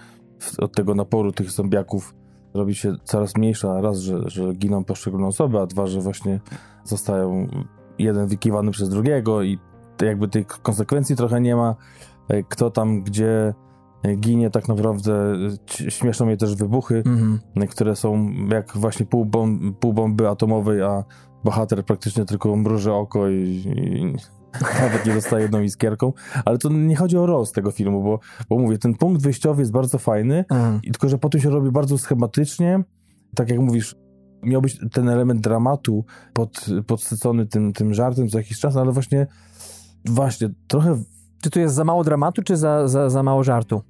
od 0.59 0.73
tego 0.77 0.95
naporu 0.95 1.33
tych 1.33 1.51
zombiaków 1.51 2.15
robi 2.55 2.75
się 2.75 2.95
coraz 3.05 3.37
mniejsza. 3.37 3.81
Raz, 3.81 3.99
że, 3.99 4.19
że 4.27 4.55
giną 4.55 4.85
poszczególne 4.85 5.27
osoby, 5.27 5.59
a 5.59 5.67
dwa, 5.67 5.87
że 5.87 6.01
właśnie 6.01 6.41
zostają 6.85 7.49
jeden 7.99 8.27
wykiwany 8.27 8.71
przez 8.71 8.89
drugiego 8.89 9.43
i 9.43 9.59
jakby 10.03 10.29
tych 10.29 10.47
konsekwencji 10.47 11.17
trochę 11.17 11.41
nie 11.41 11.57
ma. 11.57 11.77
E, 12.29 12.43
Kto 12.43 12.71
tam 12.71 13.03
gdzie 13.03 13.55
ginie 14.17 14.51
tak 14.51 14.69
naprawdę. 14.69 15.35
e, 15.87 15.91
Śmieszą 15.91 16.27
mnie 16.27 16.37
też 16.37 16.55
wybuchy, 16.55 16.97
mhm. 17.07 17.41
które 17.69 17.97
są 17.97 18.33
jak 18.51 18.77
właśnie 18.77 19.07
pół, 19.07 19.25
bom- 19.27 19.73
pół 19.81 19.93
bomby 19.93 20.29
atomowej, 20.29 20.83
a 20.83 21.05
bohater 21.45 21.85
praktycznie 21.85 22.25
tylko 22.25 22.57
mruży 22.57 22.93
oko 22.93 23.29
i, 23.29 23.35
i 23.67 24.15
nawet 24.83 25.07
nie 25.07 25.15
dostaje 25.15 25.43
jedną 25.43 25.61
iskierką. 25.61 26.13
Ale 26.45 26.59
to 26.59 26.69
nie 26.69 26.97
chodzi 26.97 27.17
o 27.17 27.27
roz 27.27 27.53
tego 27.53 27.71
filmu, 27.71 28.03
bo, 28.03 28.21
bo 28.49 28.59
mówię, 28.59 28.79
ten 28.79 28.95
punkt 28.95 29.23
wyjściowy 29.23 29.63
jest 29.63 29.73
bardzo 29.73 29.99
fajny, 29.99 30.45
Mhm. 30.49 30.81
i 30.83 30.91
tylko 30.91 31.09
że 31.09 31.19
potem 31.19 31.41
się 31.41 31.51
robi 31.51 31.71
bardzo 31.71 31.99
schematycznie. 31.99 32.81
Tak 33.35 33.51
jak 33.51 33.59
mówisz, 33.61 33.97
miał 34.43 34.63
być 34.63 34.79
ten 34.93 35.09
element 35.09 35.41
dramatu 35.41 36.05
pod, 36.33 36.67
podsycony 36.87 37.47
tym, 37.47 37.73
tym 37.73 37.95
żartem 37.95 38.29
co 38.29 38.39
jakiś 38.39 38.59
czas, 38.61 38.77
ale 38.77 38.93
właśnie 38.93 39.27
właśnie 40.05 40.49
trochę 40.69 41.03
Czy 41.43 41.51
tu 41.51 41.61
jest 41.61 41.75
za 41.75 41.85
mało 41.85 42.05
dramatu, 42.05 42.43
czy 42.43 42.57
za, 42.57 42.89
za, 42.89 43.11
za 43.11 43.23
mało 43.23 43.45
żartu? 43.45 43.83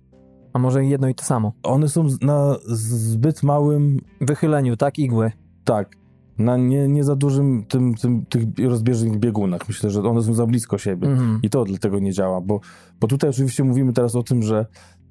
A 0.53 0.59
może 0.59 0.85
jedno 0.85 1.09
i 1.09 1.15
to 1.15 1.25
samo? 1.25 1.53
one 1.63 1.89
są 1.89 2.07
na 2.23 2.57
zbyt 2.67 3.43
małym 3.43 4.01
Wychyleniu, 4.21 4.77
tak? 4.77 4.99
Igły. 4.99 5.33
Tak. 5.65 5.97
Na 6.39 6.57
nie, 6.57 6.89
nie 6.89 7.05
za 7.05 7.17
dużym 7.17 7.65
tym, 7.69 7.95
tym, 7.95 8.27
tych 8.27 8.45
rozbieżnych 8.69 9.19
biegunach. 9.19 9.69
Myślę, 9.69 9.91
że 9.91 10.03
one 10.03 10.23
są 10.23 10.35
za 10.35 10.47
blisko 10.47 10.79
siebie. 10.79 11.09
Mhm. 11.09 11.41
I 11.43 11.51
to 11.51 11.65
dlatego 11.65 11.99
nie 11.99 12.13
działa, 12.13 12.41
bo, 12.41 12.61
bo 13.01 13.07
tutaj 13.07 13.31
oczywiście 13.31 13.65
mówimy 13.65 13.93
teraz 13.93 14.17
o 14.17 14.23
tym, 14.23 14.43
że, 14.43 14.67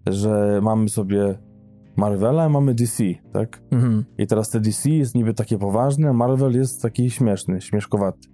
że 0.08 0.60
mamy 0.64 0.90
sobie 0.90 1.38
Marvela, 1.98 2.50
mamy 2.50 2.74
DC, 2.74 3.04
tak? 3.34 3.62
Mhm. 3.72 4.06
I 4.18 4.28
teraz 4.28 4.50
te 4.50 4.60
DC 4.60 4.90
jest 4.90 5.16
niby 5.16 5.34
takie 5.34 5.58
poważne, 5.58 6.10
a 6.10 6.14
Marvel 6.14 6.56
jest 6.56 6.82
taki 6.82 7.10
śmieszny, 7.10 7.62
śmieszkowaty. 7.62 8.30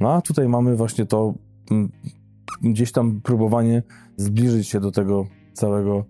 No 0.00 0.12
a 0.12 0.22
tutaj 0.22 0.48
mamy 0.48 0.76
właśnie 0.76 1.06
to 1.06 1.34
gdzieś 2.62 2.92
tam 2.92 3.20
próbowanie 3.20 3.82
zbliżyć 4.16 4.68
się 4.68 4.80
do 4.80 4.90
tego 4.90 5.26
całego 5.52 6.04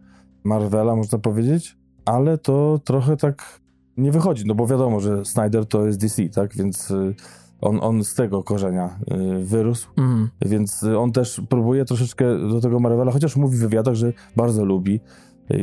Marvela, 0.44 0.96
można 0.96 1.18
powiedzieć, 1.18 1.76
ale 2.04 2.38
to 2.38 2.80
trochę 2.84 3.16
tak 3.16 3.60
nie 3.96 4.12
wychodzi, 4.12 4.44
no 4.46 4.54
bo 4.54 4.66
wiadomo, 4.66 5.00
że 5.00 5.24
Snyder 5.24 5.66
to 5.66 5.86
jest 5.86 6.00
DC, 6.00 6.28
tak? 6.28 6.54
Więc 6.56 6.90
y, 6.90 7.14
on, 7.60 7.78
on 7.82 8.04
z 8.04 8.14
tego 8.14 8.42
korzenia 8.42 8.98
y, 9.40 9.44
wyrósł, 9.44 9.88
Mhm. 9.96 10.28
więc 10.46 10.82
y, 10.82 10.98
on 10.98 11.12
też 11.12 11.40
próbuje 11.48 11.84
troszeczkę 11.84 12.38
do 12.48 12.60
tego 12.60 12.80
Marvela, 12.80 13.12
chociaż 13.12 13.36
mówi 13.36 13.56
w 13.56 13.60
wywiadach, 13.60 13.94
że 13.94 14.12
bardzo 14.36 14.64
lubi. 14.64 15.00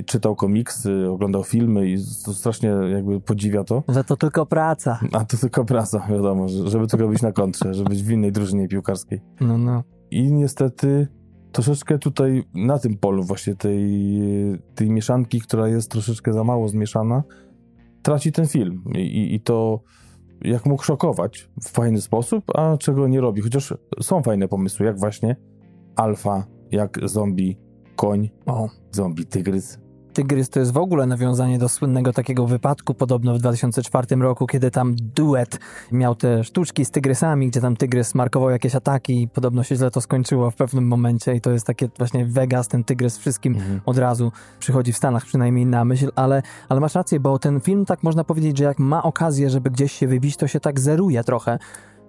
Czytał 0.05 0.35
komiksy, 0.35 1.09
oglądał 1.09 1.43
filmy 1.43 1.89
i 1.89 1.97
to 2.25 2.33
strasznie 2.33 2.69
jakby 2.69 3.21
podziwia 3.21 3.63
to. 3.63 3.83
Że 3.89 4.03
to 4.03 4.17
tylko 4.17 4.45
praca. 4.45 4.99
A 5.11 5.25
to 5.25 5.37
tylko 5.37 5.65
praca, 5.65 6.07
wiadomo, 6.09 6.47
że- 6.47 6.69
żeby 6.69 6.87
tylko 6.87 7.07
być 7.07 7.21
na 7.21 7.31
kontrze, 7.31 7.73
żeby 7.73 7.89
być 7.89 8.03
w 8.03 8.11
innej 8.11 8.31
drużynie 8.31 8.67
piłkarskiej. 8.67 9.21
No, 9.41 9.57
no. 9.57 9.83
I 10.11 10.31
niestety 10.31 11.07
troszeczkę 11.51 11.99
tutaj 11.99 12.43
na 12.53 12.79
tym 12.79 12.97
polu 12.97 13.23
właśnie 13.23 13.55
tej, 13.55 14.09
tej 14.75 14.89
mieszanki, 14.89 15.41
która 15.41 15.67
jest 15.67 15.91
troszeczkę 15.91 16.33
za 16.33 16.43
mało 16.43 16.67
zmieszana, 16.67 17.23
traci 18.01 18.31
ten 18.31 18.47
film. 18.47 18.83
I, 18.95 18.99
i- 18.99 19.35
i 19.35 19.39
to 19.41 19.81
jak 20.41 20.65
mógł 20.65 20.83
szokować 20.83 21.49
w 21.63 21.69
fajny 21.69 22.01
sposób, 22.01 22.43
a 22.55 22.77
czego 22.77 23.07
nie 23.07 23.21
robi. 23.21 23.41
Chociaż 23.41 23.73
są 24.01 24.21
fajne 24.23 24.47
pomysły, 24.47 24.85
jak 24.85 24.99
właśnie 24.99 25.35
alfa, 25.95 26.45
jak 26.71 26.99
zombie, 27.03 27.57
koń, 27.95 28.29
O. 28.45 28.69
zombie, 28.91 29.25
tygrys. 29.25 29.79
Tygrys 30.15 30.49
to 30.49 30.59
jest 30.59 30.73
w 30.73 30.77
ogóle 30.77 31.05
nawiązanie 31.05 31.59
do 31.59 31.69
słynnego 31.69 32.13
takiego 32.13 32.47
wypadku 32.47 32.93
podobno 32.93 33.33
w 33.33 33.39
2004 33.39 34.15
roku, 34.15 34.47
kiedy 34.47 34.71
tam 34.71 34.95
duet 34.95 35.59
miał 35.91 36.15
te 36.15 36.43
sztuczki 36.43 36.85
z 36.85 36.91
tygrysami, 36.91 37.47
gdzie 37.47 37.61
tam 37.61 37.75
tygrys 37.75 38.15
markował 38.15 38.49
jakieś 38.49 38.75
ataki 38.75 39.21
i 39.21 39.27
podobno 39.27 39.63
się 39.63 39.75
źle 39.75 39.91
to 39.91 40.01
skończyło 40.01 40.51
w 40.51 40.55
pewnym 40.55 40.87
momencie 40.87 41.35
i 41.35 41.41
to 41.41 41.51
jest 41.51 41.67
takie 41.67 41.89
właśnie 41.97 42.25
Vegas, 42.25 42.67
ten 42.67 42.83
tygrys 42.83 43.17
wszystkim 43.17 43.55
od 43.85 43.97
razu 43.97 44.31
przychodzi 44.59 44.93
w 44.93 44.97
Stanach 44.97 45.25
przynajmniej 45.25 45.65
na 45.65 45.85
myśl, 45.85 46.11
ale, 46.15 46.41
ale 46.69 46.79
masz 46.79 46.95
rację, 46.95 47.19
bo 47.19 47.39
ten 47.39 47.61
film 47.61 47.85
tak 47.85 48.03
można 48.03 48.23
powiedzieć, 48.23 48.57
że 48.57 48.63
jak 48.63 48.79
ma 48.79 49.03
okazję, 49.03 49.49
żeby 49.49 49.71
gdzieś 49.71 49.91
się 49.91 50.07
wybić, 50.07 50.37
to 50.37 50.47
się 50.47 50.59
tak 50.59 50.79
zeruje 50.79 51.23
trochę. 51.23 51.59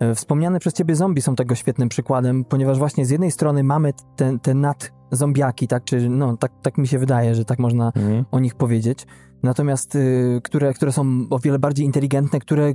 E, 0.00 0.14
Wspomniane 0.14 0.59
przez 0.61 0.72
ciebie 0.74 0.96
zombie 0.96 1.22
są 1.22 1.37
tego 1.37 1.54
świetnym 1.54 1.88
przykładem, 1.88 2.44
ponieważ 2.44 2.78
właśnie 2.78 3.06
z 3.06 3.11
jednej 3.11 3.30
strony 3.30 3.64
mamy 3.64 3.92
te, 4.16 4.38
te 4.38 4.54
nadzombiaki, 4.54 5.68
tak, 5.68 5.85
czy 5.85 6.09
no, 6.09 6.37
tak, 6.37 6.52
tak 6.62 6.78
mi 6.78 6.88
się 6.88 6.98
wydaje, 6.98 7.35
że 7.35 7.44
tak 7.44 7.59
można 7.59 7.87
Mhm. 7.96 8.24
o 8.30 8.40
nich 8.40 8.54
powiedzieć. 8.54 9.06
Natomiast 9.42 9.94
y, 9.94 10.40
które, 10.44 10.74
które 10.74 10.92
są 10.92 11.26
o 11.30 11.38
wiele 11.38 11.59
bardziej 11.59 11.87
inteligentne, 11.87 12.38
które 12.38 12.72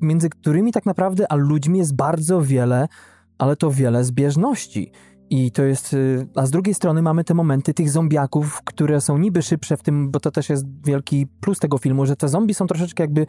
między 0.00 0.28
którymi 0.30 0.72
tak 0.72 0.86
naprawdę, 0.86 1.32
a 1.32 1.34
ludźmi 1.34 1.78
jest 1.78 1.96
bardzo 1.96 2.42
wiele, 2.42 2.88
ale 3.38 3.56
to 3.56 3.70
wiele 3.70 4.04
zbieżności. 4.04 4.92
I 5.30 5.52
to 5.52 5.62
jest. 5.62 5.94
y, 5.94 6.26
A 6.34 6.46
z 6.46 6.50
drugiej 6.50 6.74
strony 6.74 7.02
mamy 7.02 7.24
te 7.24 7.34
momenty 7.34 7.74
tych 7.74 7.90
zombiaków, 7.90 8.62
które 8.64 9.00
są 9.00 9.18
niby 9.18 9.42
szybsze 9.42 9.76
w 9.76 9.82
tym, 9.82 10.10
bo 10.10 10.20
to 10.20 10.30
też 10.30 10.48
jest 10.48 10.66
wielki 10.86 11.26
plus 11.40 11.58
tego 11.58 11.78
filmu, 11.78 12.06
że 12.06 12.16
te 12.16 12.28
zombie 12.28 12.54
są 12.54 12.66
troszeczkę 12.66 13.02
jakby 13.02 13.26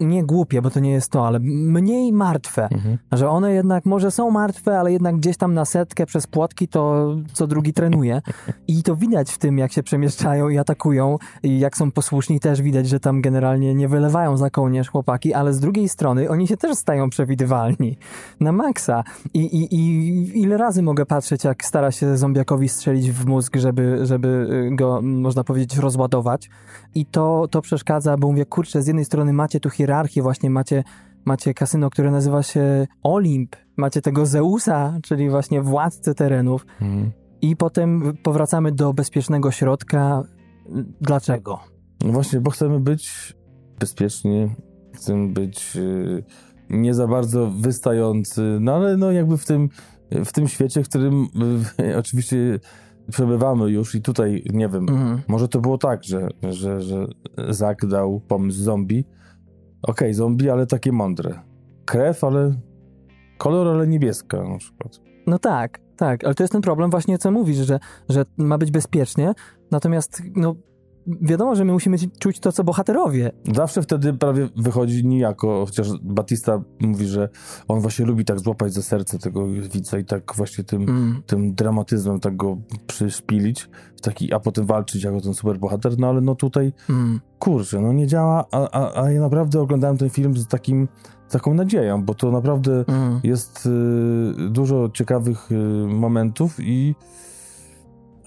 nie 0.00 0.24
głupie, 0.24 0.62
bo 0.62 0.70
to 0.70 0.80
nie 0.80 0.90
jest 0.90 1.10
to, 1.10 1.26
ale 1.26 1.38
mniej 1.40 2.12
martwe. 2.12 2.68
Mhm. 2.72 2.98
Że 3.12 3.30
one 3.30 3.52
jednak 3.52 3.86
może 3.86 4.10
są 4.10 4.30
martwe, 4.30 4.78
ale 4.78 4.92
jednak 4.92 5.16
gdzieś 5.16 5.36
tam 5.36 5.54
na 5.54 5.64
setkę 5.64 6.06
przez 6.06 6.26
płotki 6.26 6.68
to 6.68 7.14
co 7.32 7.46
drugi 7.46 7.72
trenuje. 7.72 8.22
I 8.68 8.82
to 8.82 8.96
widać 8.96 9.32
w 9.32 9.38
tym, 9.38 9.58
jak 9.58 9.72
się 9.72 9.82
przemieszczają 9.82 10.48
i 10.48 10.58
atakują 10.58 11.18
i 11.42 11.58
jak 11.58 11.76
są 11.76 11.92
posłuszni 11.92 12.40
też 12.40 12.62
widać, 12.62 12.88
że 12.88 13.00
tam 13.00 13.22
generalnie 13.22 13.74
nie 13.74 13.88
wylewają 13.88 14.36
za 14.36 14.50
kołnierz 14.50 14.88
chłopaki, 14.88 15.34
ale 15.34 15.52
z 15.52 15.60
drugiej 15.60 15.88
strony 15.88 16.30
oni 16.30 16.46
się 16.46 16.56
też 16.56 16.76
stają 16.76 17.10
przewidywalni. 17.10 17.98
Na 18.40 18.52
maksa. 18.52 19.04
I, 19.34 19.40
i, 19.40 19.74
i 19.74 20.42
ile 20.42 20.56
razy 20.56 20.82
mogę 20.82 21.06
patrzeć, 21.06 21.44
jak 21.44 21.64
stara 21.64 21.90
się 21.90 22.16
zombiakowi 22.16 22.68
strzelić 22.68 23.10
w 23.10 23.26
mózg, 23.26 23.56
żeby, 23.56 23.98
żeby 24.02 24.28
y, 24.72 24.76
go, 24.76 25.00
można 25.02 25.44
powiedzieć, 25.44 25.78
rozładować. 25.78 26.50
I 26.94 27.06
to, 27.06 27.48
to 27.50 27.62
przeszkadza, 27.62 28.16
bo 28.16 28.28
mówię, 28.28 28.46
kurczę, 28.46 28.82
z 28.82 28.86
jednej 28.86 29.04
strony 29.04 29.32
macie 29.32 29.60
tu 29.60 29.70
hierarchię, 29.70 29.87
właśnie 30.22 30.50
macie 30.50 30.84
macie 31.24 31.54
kasyno, 31.54 31.90
które 31.90 32.10
nazywa 32.10 32.42
się 32.42 32.86
Olimp, 33.02 33.56
macie 33.76 34.02
tego 34.02 34.26
Zeusa, 34.26 34.98
czyli 35.02 35.30
właśnie 35.30 35.62
władcę 35.62 36.14
terenów 36.14 36.66
Mhm. 36.80 37.10
i 37.42 37.56
potem 37.56 38.16
powracamy 38.22 38.72
do 38.72 38.92
bezpiecznego 38.94 39.50
środka. 39.50 40.22
Dlaczego? 41.00 41.58
No 42.04 42.12
właśnie, 42.12 42.40
bo 42.40 42.50
chcemy 42.50 42.80
być 42.80 43.34
bezpieczni, 43.80 44.50
chcemy 44.94 45.28
być 45.28 45.76
y, 45.76 46.24
nie 46.70 46.94
za 46.94 47.06
bardzo 47.06 47.50
wystający, 47.50 48.58
no 48.60 48.74
ale 48.74 48.96
no 48.96 49.12
jakby 49.12 49.38
w 49.38 49.46
tym, 49.46 49.68
w 50.24 50.32
tym 50.32 50.48
świecie, 50.48 50.82
w 50.84 50.88
którym 50.88 51.26
y, 51.80 51.96
oczywiście 52.02 52.58
przebywamy 53.10 53.70
już 53.70 53.94
i 53.94 54.02
tutaj, 54.02 54.44
nie 54.52 54.68
wiem, 54.68 54.88
Mhm. 54.88 55.20
może 55.28 55.48
to 55.48 55.60
było 55.60 55.78
tak, 55.78 56.04
że, 56.04 56.28
że, 56.50 56.80
że 56.80 57.06
Zak 57.48 57.86
dał 57.86 58.20
pomysł 58.20 58.62
zombie. 58.62 59.04
Okej, 59.82 60.14
zombie, 60.14 60.50
ale 60.50 60.66
takie 60.66 60.92
mądre. 60.92 61.40
Krew, 61.84 62.24
ale 62.24 62.54
kolor, 63.38 63.68
ale 63.68 63.86
niebieska 63.86 64.44
na 64.44 64.58
przykład. 64.58 65.00
No 65.26 65.38
tak, 65.38 65.80
tak, 65.96 66.24
ale 66.24 66.34
to 66.34 66.42
jest 66.42 66.52
ten 66.52 66.62
problem 66.62 66.90
właśnie, 66.90 67.18
co 67.18 67.30
mówisz, 67.30 67.56
że, 67.56 67.78
że 68.08 68.24
ma 68.36 68.58
być 68.58 68.70
bezpiecznie, 68.70 69.32
natomiast 69.70 70.22
no, 70.36 70.54
wiadomo, 71.20 71.54
że 71.54 71.64
my 71.64 71.72
musimy 71.72 71.96
czuć 72.18 72.40
to, 72.40 72.52
co 72.52 72.64
bohaterowie. 72.64 73.30
Zawsze 73.54 73.82
wtedy 73.82 74.12
prawie 74.12 74.48
wychodzi 74.56 75.06
nijako, 75.06 75.64
chociaż 75.66 75.88
Batista 76.02 76.62
mówi, 76.80 77.06
że 77.06 77.28
on 77.68 77.80
właśnie 77.80 78.04
lubi 78.06 78.24
tak 78.24 78.38
złapać 78.40 78.72
za 78.72 78.82
serce 78.82 79.18
tego 79.18 79.46
widza 79.46 79.98
i 79.98 80.04
tak 80.04 80.32
właśnie 80.36 80.64
tym, 80.64 80.82
Mm. 80.82 81.22
tym 81.26 81.54
dramatyzmem 81.54 82.20
tak 82.20 82.36
go 82.36 82.56
przyszpilić, 82.86 83.68
taki, 84.02 84.32
a 84.34 84.40
potem 84.40 84.66
walczyć 84.66 85.04
jako 85.04 85.20
ten 85.20 85.34
superbohater, 85.34 85.98
no 85.98 86.08
ale 86.08 86.20
no 86.20 86.34
tutaj, 86.34 86.72
Mm. 86.90 87.20
kurczę, 87.38 87.80
no 87.80 87.92
nie 87.92 88.06
działa, 88.06 88.44
a, 88.52 88.70
a, 88.70 89.02
a 89.04 89.10
ja 89.10 89.20
naprawdę 89.20 89.60
oglądałem 89.60 89.96
ten 89.96 90.10
film 90.10 90.36
z 90.36 90.46
takim, 90.46 90.88
taką 91.30 91.54
nadzieją, 91.54 92.04
bo 92.04 92.14
to 92.14 92.30
naprawdę 92.30 92.84
Mm. 92.88 93.20
jest 93.24 93.66
y, 93.66 94.50
dużo 94.50 94.90
ciekawych 94.94 95.52
y, 95.52 95.54
momentów 95.88 96.56
i 96.60 96.94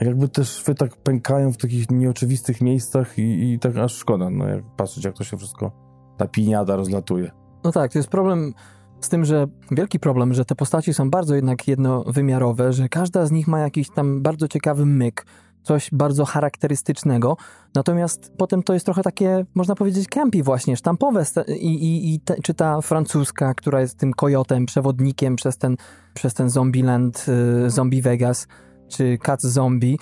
jakby 0.02 0.30
te 0.30 0.46
szwy 0.46 0.76
tak 0.76 0.98
pękają 0.98 1.52
w 1.52 1.58
takich 1.58 1.92
nieoczywistych 1.92 2.62
miejscach 2.62 3.20
i, 3.20 3.54
i 3.54 3.60
tak 3.60 3.78
aż 3.78 3.94
szkoda, 3.94 4.30
no 4.30 4.48
jak 4.48 4.64
patrzeć 4.78 5.06
jak 5.06 5.18
to 5.18 5.24
się 5.24 5.38
wszystko, 5.38 5.72
ta 6.18 6.28
piniada 6.28 6.76
rozlatuje. 6.76 7.32
No 7.64 7.72
tak, 7.72 7.92
to 7.92 8.00
jest 8.00 8.10
problem 8.10 8.54
z 9.02 9.10
tym, 9.10 9.26
że 9.26 9.48
wielki 9.72 10.00
problem, 10.00 10.34
że 10.34 10.46
te 10.46 10.56
postaci 10.56 10.94
są 10.94 11.10
bardzo 11.10 11.36
jednak 11.36 11.68
jednowymiarowe, 11.68 12.74
że 12.74 12.90
każda 12.90 13.26
z 13.26 13.32
nich 13.32 13.48
ma 13.48 13.60
jakiś 13.60 13.90
tam 13.90 14.22
bardzo 14.22 14.48
ciekawy 14.48 14.86
myk, 14.86 15.26
coś 15.64 15.90
bardzo 15.92 16.26
charakterystycznego, 16.26 17.38
natomiast 17.76 18.32
potem 18.38 18.64
to 18.64 18.74
jest 18.74 18.86
trochę 18.86 19.04
takie, 19.04 19.46
można 19.56 19.76
powiedzieć, 19.76 20.08
campy 20.08 20.44
właśnie, 20.44 20.78
sztampowe 20.78 21.24
i, 21.48 21.74
i, 21.74 22.14
i 22.14 22.20
te, 22.20 22.36
czy 22.44 22.54
ta 22.54 22.82
francuska, 22.82 23.54
która 23.54 23.82
jest 23.82 23.98
tym 23.98 24.14
kojotem, 24.14 24.66
przewodnikiem 24.66 25.36
przez 25.36 25.58
ten, 25.58 25.76
przez 26.14 26.34
ten 26.34 26.50
Zombieland, 26.50 27.26
y, 27.66 27.70
Zombie 27.70 28.02
Vegas, 28.02 28.48
czy 28.92 29.18
Cat 29.18 29.42
Zombie, 29.42 29.98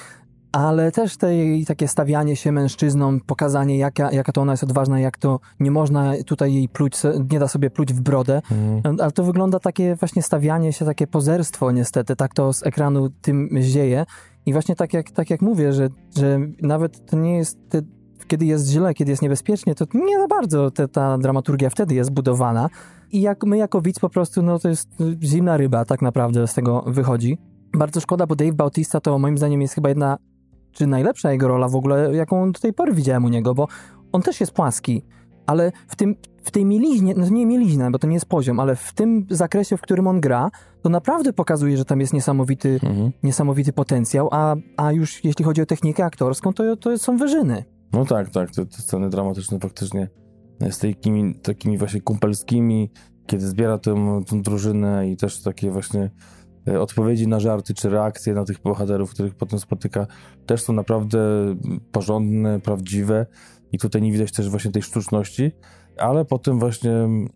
ale 0.52 0.92
też 0.92 1.18
te 1.18 1.36
jej 1.36 1.66
takie 1.66 1.88
stawianie 1.88 2.36
się 2.36 2.52
mężczyzną, 2.52 3.20
pokazanie 3.20 3.78
jaka, 3.78 4.12
jaka 4.12 4.32
to 4.32 4.42
ona 4.42 4.54
jest 4.54 4.64
odważna, 4.64 5.00
jak 5.00 5.18
to 5.18 5.40
nie 5.60 5.72
można 5.72 6.14
tutaj 6.26 6.54
jej 6.54 6.70
pluć, 6.70 6.98
nie 7.32 7.40
da 7.40 7.48
sobie 7.48 7.70
pluć 7.70 7.94
w 7.94 8.02
brodę, 8.02 8.42
ale 9.00 9.12
to 9.12 9.24
wygląda 9.24 9.60
takie 9.60 9.96
właśnie 9.96 10.22
stawianie 10.22 10.74
się, 10.74 10.86
takie 10.86 11.08
pozerstwo 11.08 11.72
niestety, 11.72 12.16
tak 12.16 12.34
to 12.34 12.54
z 12.54 12.66
ekranu 12.66 13.10
tym 13.10 13.50
zieje. 13.62 14.06
I 14.46 14.54
właśnie 14.54 14.76
tak 14.76 14.94
jak, 14.94 15.12
tak 15.12 15.30
jak 15.30 15.42
mówię, 15.42 15.74
że, 15.74 15.90
że 16.18 16.40
nawet 16.62 17.06
to 17.06 17.18
nie 17.18 17.38
jest, 17.38 17.58
te, 17.70 17.82
kiedy 18.28 18.46
jest 18.46 18.68
źle, 18.68 18.94
kiedy 18.94 19.12
jest 19.12 19.22
niebezpiecznie, 19.22 19.76
to 19.76 19.86
nie 19.94 20.20
za 20.20 20.28
bardzo 20.28 20.72
te, 20.72 20.88
ta 20.88 21.18
dramaturgia 21.18 21.70
wtedy 21.70 21.96
jest 21.96 22.12
budowana. 22.12 22.70
I 23.12 23.22
jak 23.22 23.44
my 23.44 23.58
jako 23.58 23.82
widz 23.82 24.00
po 24.00 24.10
prostu, 24.10 24.42
no 24.42 24.60
to 24.60 24.70
jest 24.70 24.90
zimna 25.24 25.58
ryba 25.58 25.86
tak 25.86 26.02
naprawdę 26.02 26.48
z 26.48 26.54
tego 26.54 26.84
wychodzi. 26.88 27.38
Bardzo 27.74 28.00
szkoda, 28.02 28.28
bo 28.28 28.36
Dave 28.36 28.54
Bautista 28.54 29.00
to 29.02 29.20
moim 29.20 29.38
zdaniem 29.38 29.62
jest 29.62 29.74
chyba 29.74 29.90
jedna, 29.90 30.18
czy 30.72 30.88
najlepsza 30.88 31.32
jego 31.32 31.48
rola 31.48 31.68
w 31.68 31.76
ogóle, 31.76 32.16
jaką 32.16 32.52
do 32.52 32.60
tej 32.60 32.74
pory 32.74 32.94
widziałem 32.94 33.26
u 33.26 33.30
niego, 33.30 33.54
bo 33.56 33.68
on 34.12 34.22
też 34.22 34.40
jest 34.40 34.52
płaski, 34.52 35.02
ale 35.46 35.72
w, 35.88 35.96
tym, 35.96 36.16
w 36.44 36.52
tej 36.52 36.66
mieliźnie, 36.66 37.14
no 37.18 37.30
nie 37.30 37.46
mieliźna, 37.46 37.92
bo 37.92 38.00
to 38.00 38.08
nie 38.08 38.14
jest 38.14 38.26
poziom, 38.26 38.60
ale 38.60 38.76
w 38.76 38.94
tym 38.94 39.26
zakresie, 39.30 39.78
w 39.78 39.82
którym 39.82 40.08
on 40.08 40.22
gra, 40.22 40.52
to 40.82 40.90
naprawdę 40.90 41.34
pokazuje, 41.34 41.78
że 41.78 41.86
tam 41.86 42.00
jest 42.00 42.14
niesamowity, 42.14 42.80
Mhm. 42.84 43.12
niesamowity 43.24 43.74
potencjał, 43.74 44.30
a, 44.32 44.56
a 44.78 44.92
już 44.92 45.24
jeśli 45.24 45.46
chodzi 45.46 45.62
o 45.62 45.66
technikę 45.66 46.06
aktorską, 46.06 46.54
to, 46.54 46.78
to 46.78 46.98
są 46.98 47.18
wyżyny. 47.18 47.64
No 47.94 48.06
tak, 48.06 48.30
tak, 48.30 48.52
te, 48.52 48.66
te 48.66 48.78
sceny 48.78 49.10
dramatyczne 49.10 49.60
faktycznie 49.60 50.10
z 50.72 50.78
takimi, 50.78 51.36
takimi 51.36 51.78
właśnie 51.78 52.02
kumpelskimi, 52.02 52.92
kiedy 53.26 53.48
zbiera 53.48 53.78
tę, 53.78 54.22
tę 54.30 54.42
drużynę 54.42 55.10
i 55.10 55.18
też 55.18 55.44
takie 55.44 55.72
właśnie 55.72 56.10
odpowiedzi 56.78 57.28
na 57.28 57.40
żarty 57.40 57.74
czy 57.74 57.90
reakcje 57.90 58.34
na 58.34 58.46
tych 58.46 58.62
bohaterów, 58.62 59.12
których 59.12 59.36
potem 59.36 59.60
spotyka, 59.60 60.08
też 60.46 60.62
są 60.62 60.74
naprawdę 60.74 61.20
porządne, 61.92 62.60
prawdziwe 62.60 63.26
i 63.72 63.78
tutaj 63.78 64.02
nie 64.02 64.12
widać 64.12 64.32
też 64.32 64.50
właśnie 64.50 64.72
tej 64.72 64.82
sztuczności, 64.82 65.52
ale 65.98 66.26
potem 66.26 66.60
właśnie, 66.60 66.92
mm, 66.92 67.30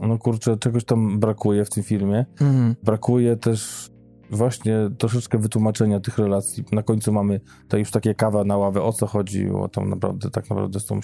no 0.00 0.18
kurczę, 0.18 0.56
czegoś 0.56 0.84
tam 0.84 1.20
brakuje 1.20 1.64
w 1.64 1.70
tym 1.70 1.82
filmie. 1.82 2.26
Mhm. 2.40 2.76
Brakuje 2.82 3.36
też 3.36 3.90
właśnie 4.30 4.76
troszeczkę 4.98 5.38
wytłumaczenia 5.38 6.00
tych 6.00 6.18
relacji. 6.18 6.64
Na 6.72 6.82
końcu 6.82 7.12
mamy 7.12 7.40
to 7.68 7.76
już 7.76 7.90
takie 7.90 8.14
kawa 8.14 8.44
na 8.44 8.56
ławę, 8.56 8.82
o 8.82 8.92
co 8.92 9.06
chodzi, 9.06 9.50
o 9.50 9.68
tam 9.68 9.88
naprawdę, 9.88 10.30
tak 10.30 10.50
naprawdę 10.50 10.80
z 10.80 10.86
tą 10.86 11.00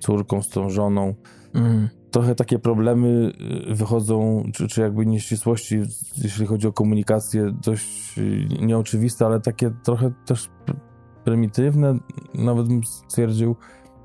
córką, 0.00 0.42
z 0.42 0.48
tą 0.48 0.70
żoną. 0.70 1.14
Mhm. 1.54 1.88
Trochę 2.12 2.34
takie 2.34 2.58
problemy 2.58 3.32
y, 3.70 3.74
wychodzą, 3.74 4.44
czy, 4.54 4.68
czy 4.68 4.80
jakby 4.80 5.06
nieścisłości, 5.06 5.82
jeśli 6.16 6.46
chodzi 6.46 6.66
o 6.66 6.72
komunikację, 6.72 7.52
dość 7.64 8.18
y, 8.18 8.46
nieoczywiste, 8.60 9.26
ale 9.26 9.40
takie 9.40 9.70
trochę 9.84 10.12
też 10.26 10.50
pr- 10.66 10.76
prymitywne, 11.24 11.98
nawet 12.34 12.68
bym 12.68 12.84
stwierdził, 12.84 13.56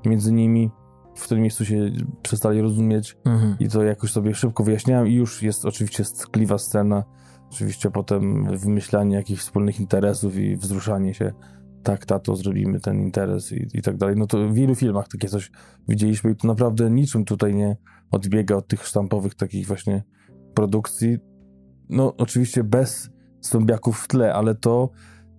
między 0.06 0.32
nimi, 0.32 0.70
w 1.16 1.22
którym 1.22 1.42
miejscu 1.42 1.64
się 1.64 1.90
przestali 2.22 2.60
rozumieć. 2.60 3.16
Mhm. 3.24 3.56
i 3.60 3.68
to 3.68 3.82
jakoś 3.82 4.10
sobie 4.10 4.34
szybko 4.34 4.64
wyjaśniałem. 4.64 5.08
I 5.08 5.14
już 5.14 5.42
jest 5.42 5.64
oczywiście 5.64 6.04
tkliwa 6.04 6.58
scena, 6.58 7.04
oczywiście 7.50 7.90
potem 7.90 8.56
wymyślanie 8.58 9.16
jakichś 9.16 9.40
wspólnych 9.40 9.80
interesów 9.80 10.36
i 10.36 10.56
wzruszanie 10.56 11.14
się, 11.14 11.32
tak, 11.82 12.06
tato, 12.06 12.36
zrobimy 12.36 12.80
ten 12.80 13.00
interes 13.00 13.52
i, 13.52 13.66
i 13.74 13.82
tak 13.82 13.96
dalej. 13.96 14.16
No 14.16 14.26
to 14.26 14.48
w 14.48 14.54
wielu 14.54 14.74
filmach 14.74 15.08
takie 15.08 15.28
coś 15.28 15.50
widzieliśmy 15.88 16.30
i 16.30 16.36
to 16.36 16.48
naprawdę 16.48 16.90
niczym 16.90 17.24
tutaj 17.24 17.54
nie 17.54 17.76
odbiega 18.10 18.56
od 18.56 18.66
tych 18.68 18.86
sztampowych 18.86 19.34
takich 19.34 19.66
właśnie 19.66 20.02
produkcji. 20.54 21.18
No 21.88 22.14
oczywiście 22.16 22.64
bez 22.64 23.10
zombiaków 23.40 24.00
w 24.00 24.08
tle, 24.08 24.34
ale 24.34 24.54
to 24.54 24.90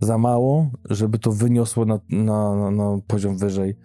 za 0.01 0.17
mało, 0.17 0.71
żeby 0.89 1.19
to 1.19 1.31
wyniosło 1.31 1.85
na, 1.85 1.99
na, 2.09 2.71
na, 2.71 2.97
poziom 3.07 3.37
wyżej. 3.37 3.75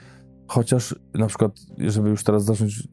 Chociaż 0.48 0.94
na 1.14 1.26
przykład, 1.26 1.52
żeby 1.78 2.08
już 2.08 2.24
teraz 2.24 2.44
zacząć 2.44 2.88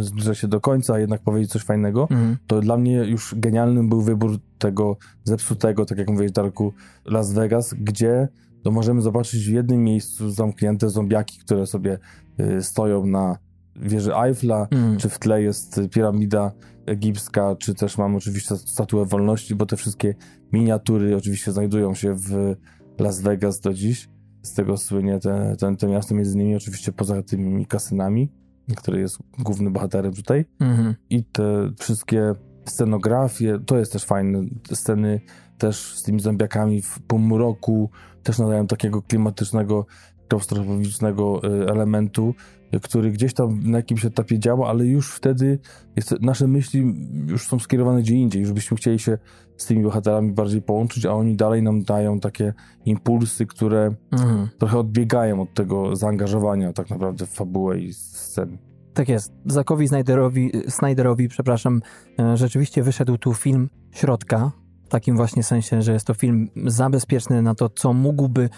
zbliżać 0.00 0.38
się 0.38 0.48
do 0.48 0.60
końca, 0.60 0.94
a 0.94 0.98
jednak 0.98 1.22
powiedzieć 1.22 1.50
coś 1.50 1.62
fajnego, 1.62 2.02
Mhm. 2.10 2.36
to 2.46 2.60
dla 2.60 2.76
mnie 2.76 3.04
już 3.04 3.34
genialnym 3.36 3.88
był 3.88 4.00
wybór 4.00 4.38
tego 4.58 4.96
zepsutego, 5.24 5.84
tak 5.84 5.98
jak 5.98 6.08
mówiłeś 6.08 6.32
Darku, 6.32 6.72
Las 7.04 7.32
Vegas, 7.32 7.74
gdzie 7.74 8.28
to 8.66 8.70
możemy 8.70 9.02
zobaczyć 9.02 9.44
w 9.48 9.52
jednym 9.52 9.84
miejscu 9.84 10.30
zamknięte 10.30 10.90
zombiaki, 10.90 11.38
które 11.38 11.66
sobie 11.66 11.98
y, 12.40 12.62
stoją 12.62 13.06
na 13.06 13.38
wieży 13.76 14.14
Eiffla, 14.14 14.68
Mhm. 14.70 14.96
czy 14.98 15.08
w 15.08 15.18
tle 15.18 15.42
jest 15.42 15.80
piramida 15.90 16.52
egipska, 16.86 17.56
czy 17.58 17.74
też 17.74 17.98
mamy 17.98 18.16
oczywiście 18.16 18.56
statuę 18.56 19.04
wolności, 19.04 19.54
bo 19.54 19.66
te 19.66 19.76
wszystkie 19.76 20.14
miniatury 20.52 21.16
oczywiście 21.16 21.52
znajdują 21.52 21.94
się 21.94 22.14
w 22.14 22.56
Las 22.98 23.20
Vegas 23.20 23.60
do 23.60 23.74
dziś. 23.74 24.08
Z 24.42 24.54
tego 24.54 24.76
słynie 24.76 25.18
te, 25.18 25.56
te, 25.58 25.76
te 25.76 25.88
miasto, 25.88 26.14
między 26.14 26.34
innymi 26.34 26.56
oczywiście 26.56 26.92
poza 26.92 27.22
tymi 27.22 27.66
kasynami, 27.66 28.32
który 28.76 29.00
jest 29.00 29.18
głównym 29.38 29.72
bohaterem 29.72 30.12
tutaj 30.12 30.44
Mhm. 30.60 30.94
i 31.10 31.24
te 31.24 31.70
wszystkie 31.78 32.34
scenografie, 32.64 33.58
to 33.66 33.78
jest 33.78 33.92
też 33.92 34.04
fajne, 34.04 34.42
sceny 34.72 35.20
też 35.58 35.94
z 35.98 36.02
tymi 36.02 36.20
zombiakami 36.20 36.82
w 36.82 37.00
półmroku 37.06 37.90
też 38.26 38.38
nadają 38.38 38.66
takiego 38.66 39.02
klimatycznego, 39.02 39.86
klaustrofobicznego 40.28 41.40
y, 41.44 41.70
elementu, 41.70 42.34
który 42.82 43.10
gdzieś 43.10 43.34
tam 43.34 43.70
na 43.70 43.78
jakimś 43.78 44.04
etapie 44.04 44.38
działa, 44.38 44.68
ale 44.68 44.84
już 44.86 45.12
wtedy 45.14 45.58
jest, 45.96 46.14
nasze 46.20 46.48
myśli 46.48 46.94
już 47.26 47.48
są 47.48 47.58
skierowane 47.58 48.00
gdzie 48.00 48.14
indziej, 48.14 48.42
już 48.42 48.52
byśmy 48.52 48.76
chcieli 48.76 48.98
się 48.98 49.18
z 49.56 49.66
tymi 49.66 49.82
bohaterami 49.82 50.32
bardziej 50.32 50.62
połączyć, 50.62 51.06
a 51.06 51.12
oni 51.12 51.36
dalej 51.36 51.62
nam 51.62 51.82
dają 51.82 52.20
takie 52.20 52.54
impulsy, 52.84 53.46
które 53.46 53.94
Mhm. 54.12 54.48
trochę 54.58 54.78
odbiegają 54.78 55.42
od 55.42 55.54
tego 55.54 55.96
zaangażowania 55.96 56.72
tak 56.72 56.90
naprawdę 56.90 57.26
w 57.26 57.30
fabułę 57.30 57.78
i 57.78 57.92
sceny. 57.92 58.58
Tak 58.94 59.08
jest. 59.08 59.32
Zakowi 59.46 59.88
Snyderowi, 59.88 60.52
Snyderowi, 60.68 61.28
przepraszam, 61.28 61.80
e, 62.18 62.36
rzeczywiście 62.36 62.82
wyszedł 62.82 63.18
tu 63.18 63.34
film 63.34 63.68
środka, 63.90 64.52
w 64.86 64.88
takim 64.88 65.16
właśnie 65.16 65.42
sensie, 65.42 65.82
że 65.82 65.92
jest 65.92 66.06
to 66.06 66.14
film 66.14 66.48
zabezpieczny 66.66 67.42
na 67.42 67.54
to, 67.54 67.68
co 67.68 67.92
mógłby 67.92 68.48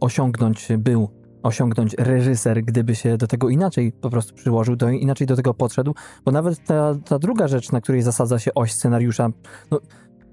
osiągnąć, 0.00 0.68
był 0.78 1.08
osiągnąć 1.42 1.94
reżyser, 1.98 2.64
gdyby 2.64 2.94
się 2.94 3.16
do 3.16 3.26
tego 3.26 3.48
inaczej 3.48 3.92
po 3.92 4.10
prostu 4.10 4.34
przyłożył, 4.34 4.76
to 4.76 4.90
inaczej 4.90 5.26
do 5.26 5.36
tego 5.36 5.54
podszedł, 5.54 5.94
bo 6.24 6.32
nawet 6.32 6.64
ta, 6.64 6.94
ta 7.04 7.18
druga 7.18 7.48
rzecz, 7.48 7.72
na 7.72 7.80
której 7.80 8.02
zasadza 8.02 8.38
się 8.38 8.54
oś 8.54 8.72
scenariusza, 8.72 9.30
no 9.70 9.80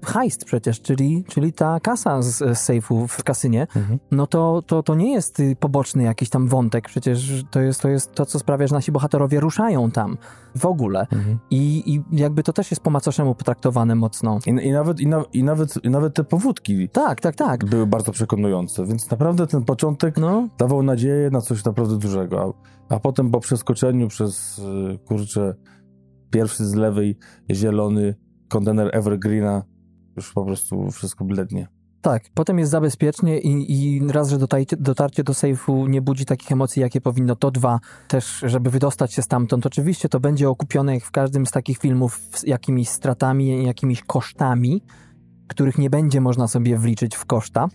heist 0.04 0.44
przecież, 0.44 0.80
czyli, 0.82 1.24
czyli 1.28 1.52
ta 1.52 1.80
kasa 1.80 2.22
z, 2.22 2.38
z 2.38 2.58
sejfu 2.58 3.08
w 3.08 3.24
kasynie, 3.24 3.66
Mhm. 3.76 3.98
no 4.10 4.26
to, 4.26 4.62
to, 4.66 4.82
to 4.82 4.94
nie 4.94 5.12
jest 5.12 5.40
y, 5.40 5.56
poboczny 5.60 6.02
jakiś 6.02 6.28
tam 6.28 6.48
wątek, 6.48 6.88
przecież 6.88 7.44
to 7.50 7.60
jest, 7.60 7.80
to 7.80 7.88
jest 7.88 8.12
to, 8.14 8.26
co 8.26 8.38
sprawia, 8.38 8.66
że 8.66 8.74
nasi 8.74 8.92
bohaterowie 8.92 9.40
ruszają 9.40 9.90
tam 9.90 10.16
w 10.56 10.66
ogóle. 10.66 11.00
Mhm. 11.00 11.38
I, 11.50 11.82
I 11.94 12.02
jakby 12.20 12.42
to 12.42 12.52
też 12.52 12.70
jest 12.70 12.82
po 12.82 12.90
macoszemu 12.90 13.34
potraktowane 13.34 13.94
mocno. 13.94 14.38
I, 14.46 14.50
i, 14.50 14.72
nawet, 14.72 15.00
i, 15.00 15.06
na, 15.06 15.24
i, 15.32 15.44
nawet, 15.44 15.84
I 15.84 15.90
nawet 15.90 16.14
te 16.14 16.24
powódki 16.24 16.88
Tak, 16.88 17.20
tak, 17.20 17.34
tak. 17.36 17.64
były 17.64 17.86
bardzo 17.86 18.12
przekonujące, 18.12 18.86
więc 18.86 19.10
naprawdę 19.10 19.46
ten 19.46 19.64
początek 19.64 20.16
No, 20.18 20.48
dawał 20.58 20.82
nadzieję 20.82 21.30
na 21.30 21.40
coś 21.40 21.64
naprawdę 21.64 21.98
dużego, 21.98 22.54
a, 22.88 22.94
a 22.94 23.00
potem 23.00 23.30
po 23.30 23.40
przeskoczeniu 23.40 24.08
przez, 24.08 24.58
y, 24.58 24.98
kurczę, 25.04 25.54
pierwszy 26.30 26.64
z 26.66 26.74
lewej 26.74 27.18
zielony 27.50 28.14
kontener 28.48 28.90
Evergreena 28.92 29.62
już 30.16 30.32
po 30.32 30.44
prostu 30.44 30.90
wszystko 30.90 31.24
blednie. 31.24 31.68
tak. 32.02 32.22
Potem 32.34 32.58
jest 32.58 32.70
zabezpiecznie 32.70 33.40
i, 33.40 33.72
i 33.72 34.08
raz, 34.08 34.30
że 34.30 34.38
dotajcie, 34.38 34.76
dotarcie 34.76 35.24
do 35.24 35.34
sejfu 35.34 35.86
nie 35.86 36.02
budzi 36.02 36.24
takich 36.24 36.52
emocji, 36.52 36.82
jakie 36.82 37.00
powinno. 37.00 37.36
To 37.36 37.50
dwa, 37.50 37.80
też, 38.08 38.44
żeby 38.46 38.70
wydostać 38.70 39.14
się 39.14 39.22
stamtąd. 39.22 39.66
Oczywiście 39.66 40.08
to 40.08 40.20
będzie 40.20 40.48
okupione, 40.48 40.94
jak 40.94 41.04
w 41.04 41.10
każdym 41.10 41.46
z 41.46 41.50
takich 41.50 41.78
filmów, 41.78 42.20
z 42.34 42.42
jakimiś 42.42 42.88
stratami, 42.88 43.64
jakimiś 43.64 44.02
kosztami, 44.02 44.82
których 45.48 45.78
nie 45.78 45.90
będzie 45.90 46.20
można 46.20 46.48
sobie 46.48 46.78
wliczyć 46.78 47.16
w 47.16 47.24
koszta. 47.24 47.68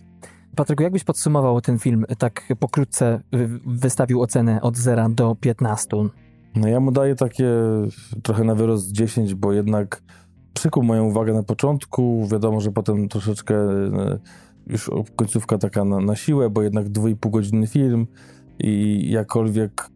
Patryku, 0.56 0.82
jakbyś 0.82 1.04
podsumował 1.04 1.60
ten 1.60 1.78
film, 1.78 2.04
tak 2.18 2.42
pokrótce 2.58 3.20
wystawił 3.66 4.22
ocenę 4.22 4.60
od 4.62 4.76
0 4.76 5.08
do 5.08 5.34
15? 5.34 5.96
No 6.54 6.68
ja 6.68 6.80
mu 6.80 6.92
daję 6.92 7.14
takie 7.14 7.50
trochę 8.22 8.44
na 8.44 8.54
wyrost 8.54 8.92
10, 8.92 9.34
bo 9.34 9.52
jednak 9.52 10.02
przykuł 10.58 10.82
moją 10.82 11.04
uwagę 11.04 11.32
na 11.32 11.42
początku. 11.42 12.28
Wiadomo, 12.32 12.60
że 12.60 12.72
potem 12.72 13.08
troszeczkę 13.08 13.54
e, 13.54 14.18
już 14.66 14.90
końcówka 15.16 15.58
taka 15.58 15.84
na, 15.84 16.00
na 16.00 16.16
siłę, 16.16 16.50
bo 16.50 16.62
jednak 16.62 16.88
2,5 16.88 17.30
godzinny 17.30 17.66
film 17.66 18.06
i 18.58 19.04
jakkolwiek 19.10 19.90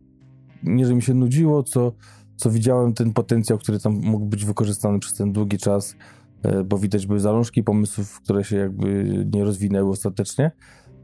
nie, 0.62 0.86
że 0.86 0.94
mi 0.94 1.02
się 1.02 1.14
nudziło, 1.14 1.62
co, 1.62 1.92
co 2.36 2.50
widziałem 2.50 2.94
ten 2.94 3.12
potencjał, 3.12 3.58
który 3.58 3.78
tam 3.78 3.92
mógł 3.92 4.26
być 4.26 4.44
wykorzystany 4.44 4.98
przez 4.98 5.14
ten 5.14 5.32
długi 5.32 5.58
czas, 5.58 5.96
e, 6.42 6.64
bo 6.64 6.78
widać 6.78 7.06
były 7.06 7.20
zalążki 7.20 7.62
pomysłów, 7.62 8.20
które 8.20 8.44
się 8.44 8.56
jakby 8.56 9.04
nie 9.34 9.44
rozwinęły 9.44 9.90
ostatecznie, 9.90 10.50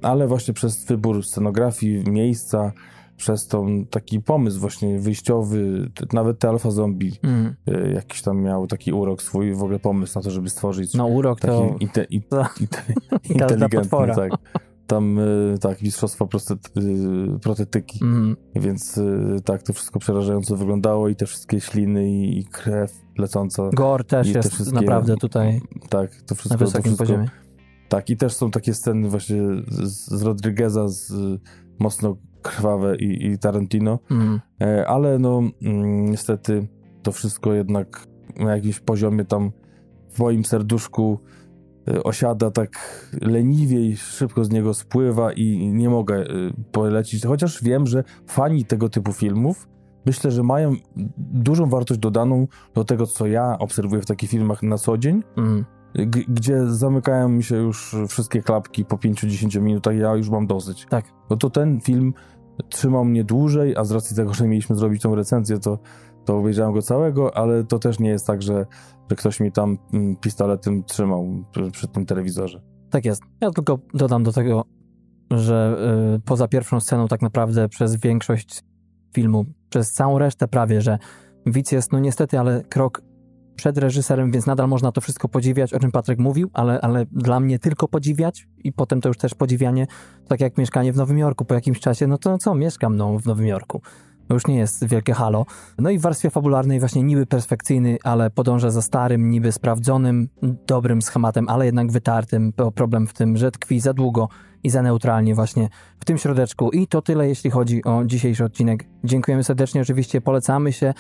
ale 0.03 0.29
właśnie 0.29 0.55
przez 0.55 0.85
wybór 0.85 1.25
scenografii, 1.25 2.11
miejsca, 2.11 2.73
przez 3.19 3.47
tą 3.47 3.87
taki 3.87 4.21
pomysł 4.21 4.61
właśnie 4.61 4.99
wyjściowy, 4.99 5.91
nawet 6.13 6.39
te 6.39 6.49
alfa 6.49 6.71
zombie 6.71 7.13
Mm. 7.23 7.55
y, 7.69 7.93
jakiś 7.95 8.23
tam 8.23 8.41
miał 8.43 8.67
taki 8.67 8.93
urok 8.93 9.23
swój, 9.23 9.55
w 9.55 9.63
ogóle 9.63 9.79
pomysł 9.79 10.19
na 10.19 10.23
to, 10.23 10.31
żeby 10.31 10.51
stworzyć 10.51 10.95
No 10.95 11.07
urok 11.07 11.41
taki 11.41 11.53
to... 11.53 11.77
inte, 11.81 12.07
to- 12.31 12.49
inte, 12.61 12.83
inteligentny, 13.35 14.15
tak. 14.17 14.33
Tam 14.87 15.19
y, 15.19 15.55
tak, 15.61 15.83
mistrzostwo 15.83 16.27
prostet, 16.27 16.73
y, 17.37 17.39
protetyki, 17.41 17.99
Mm. 18.05 18.37
więc 18.57 19.01
tak, 19.45 19.63
to 19.63 19.73
wszystko 19.73 19.99
przerażająco 19.99 20.57
wyglądało 20.57 21.09
i 21.09 21.17
te 21.17 21.27
wszystkie 21.27 21.61
śliny 21.61 22.11
i, 22.11 22.39
i 22.39 22.45
krew 22.45 22.93
lecąca, 23.19 23.71
Gore 23.75 24.05
też 24.05 24.29
jest 24.29 24.73
naprawdę 24.73 25.17
tutaj 25.17 25.61
tak, 25.89 26.15
to 26.15 26.35
na 26.35 26.37
wszystko, 26.37 26.59
to 26.59 26.65
wysokim 26.65 26.83
wszystko 26.83 27.05
poziomie. 27.05 27.29
Tak, 27.89 28.11
i 28.11 28.17
też 28.17 28.33
są 28.33 28.51
takie 28.51 28.75
sceny 28.75 29.09
właśnie 29.09 29.43
z, 29.69 30.09
z 30.19 30.23
Rodrigueza, 30.23 30.89
z 30.89 31.13
mocno 31.79 32.17
krwawe 32.49 32.97
i, 32.97 33.27
i 33.27 33.39
Tarantino, 33.39 33.99
Mm. 34.11 34.41
Ale 34.87 35.19
no 35.19 35.43
mm, 35.63 36.11
niestety 36.11 36.69
to 37.03 37.13
wszystko 37.13 37.53
jednak 37.53 38.07
na 38.37 38.57
jakimś 38.57 38.81
poziomie 38.81 39.25
tam 39.25 39.53
w 40.11 40.19
moim 40.19 40.45
serduszku 40.45 41.19
e, 41.89 42.03
osiada 42.03 42.51
tak 42.51 42.71
leniwie 43.23 43.81
i 43.81 43.97
szybko 43.97 44.45
z 44.45 44.51
niego 44.51 44.75
spływa 44.75 45.33
i 45.33 45.71
nie 45.73 45.89
mogę 45.91 46.17
e, 46.17 46.27
polecić, 46.73 47.27
chociaż 47.27 47.63
wiem, 47.65 47.87
że 47.87 48.05
fani 48.27 48.65
tego 48.65 48.89
typu 48.89 49.13
filmów 49.13 49.69
myślę, 50.07 50.31
że 50.31 50.43
mają 50.43 50.73
dużą 51.19 51.67
wartość 51.67 52.01
dodaną 52.01 52.47
do 52.75 52.85
tego, 52.85 53.07
co 53.07 53.27
ja 53.27 53.59
obserwuję 53.59 54.03
w 54.03 54.07
takich 54.07 54.31
filmach 54.31 54.63
na 54.63 54.79
co 54.79 54.99
dzień, 54.99 55.23
Mm. 55.37 55.65
gdzie 56.29 56.67
zamykają 56.67 57.29
mi 57.29 57.43
się 57.43 57.57
już 57.57 57.97
wszystkie 58.09 58.43
klapki 58.43 58.85
po 58.85 58.97
5-10 58.97 59.61
minutach, 59.61 59.97
ja 59.97 60.15
już 60.17 60.29
mam 60.31 60.47
dosyć. 60.47 60.87
Tak. 60.91 61.05
No 61.31 61.37
to 61.37 61.51
ten 61.51 61.81
film 61.81 62.15
trzymał 62.69 63.05
mnie 63.05 63.25
dłużej, 63.25 63.77
a 63.77 63.85
z 63.85 63.91
racji 63.91 64.17
tego, 64.17 64.35
że 64.35 64.49
mieliśmy 64.49 64.77
zrobić 64.77 65.03
tą 65.03 65.15
recenzję, 65.15 65.59
to, 65.59 65.79
to 66.25 66.39
obejrzałem 66.39 66.73
go 66.73 66.83
całego, 66.83 67.37
ale 67.37 67.65
to 67.65 67.79
też 67.79 67.99
nie 67.99 68.11
jest 68.11 68.27
tak, 68.27 68.43
że, 68.43 68.67
że 69.11 69.17
ktoś 69.17 69.41
mi 69.41 69.53
tam 69.53 69.79
mm, 69.93 70.17
pistoletem 70.17 70.85
trzymał 70.85 71.45
przy, 71.73 71.89
tym 71.89 72.07
telewizorze. 72.07 72.61
Tak 72.91 73.05
jest. 73.05 73.23
Ja 73.41 73.51
tylko 73.51 73.79
dodam 73.95 74.23
do 74.23 74.33
tego, 74.33 74.65
że 75.31 75.77
y, 76.17 76.21
poza 76.21 76.49
pierwszą 76.49 76.81
sceną 76.81 77.09
tak 77.09 77.23
naprawdę 77.23 77.69
przez 77.69 77.97
większość 77.97 78.63
filmu. 79.15 79.45
Przez 79.71 79.93
całą 79.93 80.19
resztę 80.19 80.49
prawie, 80.49 80.81
że 80.81 80.99
widz 81.47 81.73
jest, 81.73 81.93
no 81.93 81.99
niestety, 81.99 82.39
ale 82.39 82.65
krok 82.65 83.03
przed 83.59 83.79
reżyserem, 83.79 84.31
więc 84.31 84.47
nadal 84.47 84.69
można 84.69 84.93
to 84.93 85.01
wszystko 85.01 85.29
podziwiać, 85.29 85.75
o 85.75 85.79
czym 85.79 85.93
Patryk 85.93 86.19
mówił, 86.19 86.51
ale, 86.53 86.81
ale 86.81 87.07
dla 87.13 87.41
mnie 87.41 87.59
tylko 87.59 87.89
podziwiać 87.89 88.49
i 88.65 88.73
potem 88.73 89.01
to 89.01 89.09
już 89.09 89.19
też 89.19 89.35
podziwianie, 89.35 89.87
tak 90.29 90.41
jak 90.41 90.59
mieszkanie 90.59 90.93
w 90.93 90.97
Nowym 90.97 91.19
Jorku 91.19 91.45
po 91.45 91.55
jakimś 91.55 91.81
czasie, 91.81 92.07
no 92.07 92.19
to 92.19 92.39
co, 92.39 92.55
mieszkam 92.55 92.97
no, 92.97 93.19
w 93.19 93.27
Nowym 93.27 93.47
Jorku. 93.47 93.81
To 94.29 94.35
już 94.35 94.47
nie 94.47 94.57
jest 94.57 94.87
wielkie 94.87 95.13
halo. 95.13 95.47
No 95.79 95.91
i 95.91 95.99
w 95.99 96.03
warstwie 96.03 96.31
fabularnej 96.31 96.81
właśnie 96.81 97.03
niby 97.03 97.27
perspekcyjny, 97.27 97.99
ale 98.05 98.31
podąża 98.31 98.71
za 98.71 98.83
starym, 98.83 99.31
niby 99.31 99.53
sprawdzonym, 99.53 100.29
dobrym 100.67 101.03
schematem, 101.03 101.49
ale 101.49 101.67
jednak 101.67 101.93
wytartym. 101.93 102.53
Problem 102.75 103.07
w 103.07 103.13
tym, 103.13 103.37
że 103.37 103.51
tkwi 103.51 103.81
za 103.81 103.93
długo 103.93 104.29
i 104.65 104.71
za 104.71 104.83
neutralnie 104.83 105.35
właśnie 105.35 105.69
w 106.01 106.05
tym 106.05 106.19
środeczku. 106.19 106.71
I 106.71 106.87
to 106.87 107.03
tyle, 107.03 107.29
jeśli 107.29 107.51
chodzi 107.51 107.85
o 107.85 108.05
dzisiejszy 108.05 108.45
odcinek. 108.45 108.85
Dziękujemy 109.05 109.45
serdecznie, 109.45 109.81
oczywiście 109.81 110.21
polecamy 110.21 110.73
się, 110.73 110.95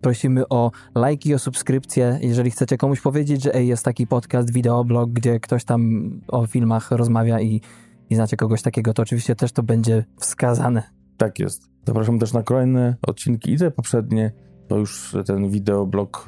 prosimy 0.00 0.48
o 0.48 0.70
lajki, 0.94 1.34
o 1.34 1.38
subskrypcję. 1.38 2.18
Jeżeli 2.22 2.50
chcecie 2.50 2.76
komuś 2.76 3.00
powiedzieć, 3.00 3.42
że 3.42 3.54
ej, 3.54 3.68
jest 3.68 3.84
taki 3.84 4.06
podcast, 4.06 4.52
wideoblog, 4.52 5.10
gdzie 5.10 5.40
ktoś 5.40 5.64
tam 5.64 6.10
o 6.28 6.46
filmach 6.46 6.90
rozmawia 6.90 7.40
i, 7.40 7.60
i 8.10 8.14
znacie 8.14 8.36
kogoś 8.36 8.62
takiego, 8.62 8.94
to 8.94 9.02
oczywiście 9.02 9.34
też 9.36 9.52
to 9.52 9.62
będzie 9.62 10.04
wskazane. 10.18 10.95
Tak 11.16 11.38
jest. 11.38 11.70
Zapraszam 11.86 12.18
też 12.18 12.32
na 12.32 12.42
kolejne 12.42 12.96
odcinki 13.02 13.52
i 13.52 13.58
te 13.58 13.70
poprzednie. 13.70 14.32
To 14.68 14.78
już 14.78 15.16
ten 15.26 15.50
wideoblog 15.50 16.26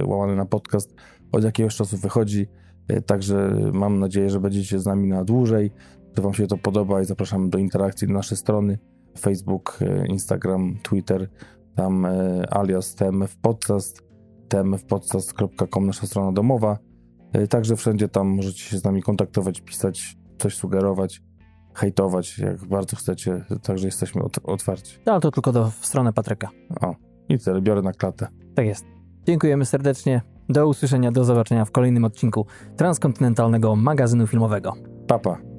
y, 0.00 0.04
łamany 0.06 0.36
na 0.36 0.46
podcast 0.46 0.94
od 1.32 1.44
jakiegoś 1.44 1.76
czasu 1.76 1.96
wychodzi. 1.96 2.46
Y, 2.92 3.02
także 3.02 3.56
mam 3.72 3.98
nadzieję, 3.98 4.30
że 4.30 4.40
będziecie 4.40 4.78
z 4.78 4.86
nami 4.86 5.08
na 5.08 5.24
dłużej, 5.24 5.70
że 6.16 6.22
Wam 6.22 6.34
się 6.34 6.46
to 6.46 6.58
podoba 6.58 7.02
i 7.02 7.04
zapraszam 7.04 7.50
do 7.50 7.58
interakcji 7.58 8.08
na 8.08 8.14
nasze 8.14 8.36
strony 8.36 8.78
Facebook, 9.18 9.78
y, 9.82 10.06
Instagram, 10.06 10.78
Twitter, 10.82 11.30
tam 11.76 12.06
alias 12.50 12.94
TMF 12.94 13.36
Podcast, 13.36 14.02
tmfpodcast.com 14.48 15.86
nasza 15.86 16.06
strona 16.06 16.32
domowa. 16.32 16.78
Także 17.48 17.76
wszędzie 17.76 18.08
tam 18.08 18.28
możecie 18.28 18.62
się 18.62 18.78
z 18.78 18.84
nami 18.84 19.02
kontaktować, 19.02 19.60
pisać, 19.60 20.16
coś 20.38 20.56
sugerować 20.56 21.22
hejtować, 21.74 22.38
jak 22.38 22.64
bardzo 22.64 22.96
chcecie, 22.96 23.44
także 23.62 23.86
jesteśmy 23.86 24.22
otwarci. 24.44 24.98
No, 25.06 25.12
ale 25.12 25.20
to 25.20 25.30
tylko 25.30 25.52
do, 25.52 25.70
w 25.70 25.86
stronę 25.86 26.12
Patryka. 26.12 26.48
O, 26.80 26.94
i 27.28 27.38
tyle, 27.38 27.62
biorę 27.62 27.82
na 27.82 27.92
klatę. 27.92 28.28
Tak 28.54 28.66
jest. 28.66 28.86
Dziękujemy 29.26 29.64
serdecznie. 29.64 30.22
Do 30.48 30.66
usłyszenia, 30.66 31.12
do 31.12 31.24
zobaczenia 31.24 31.64
w 31.64 31.70
kolejnym 31.70 32.04
odcinku 32.04 32.46
transkontynentalnego 32.76 33.76
magazynu 33.76 34.26
filmowego. 34.26 34.72
Papa. 35.06 35.49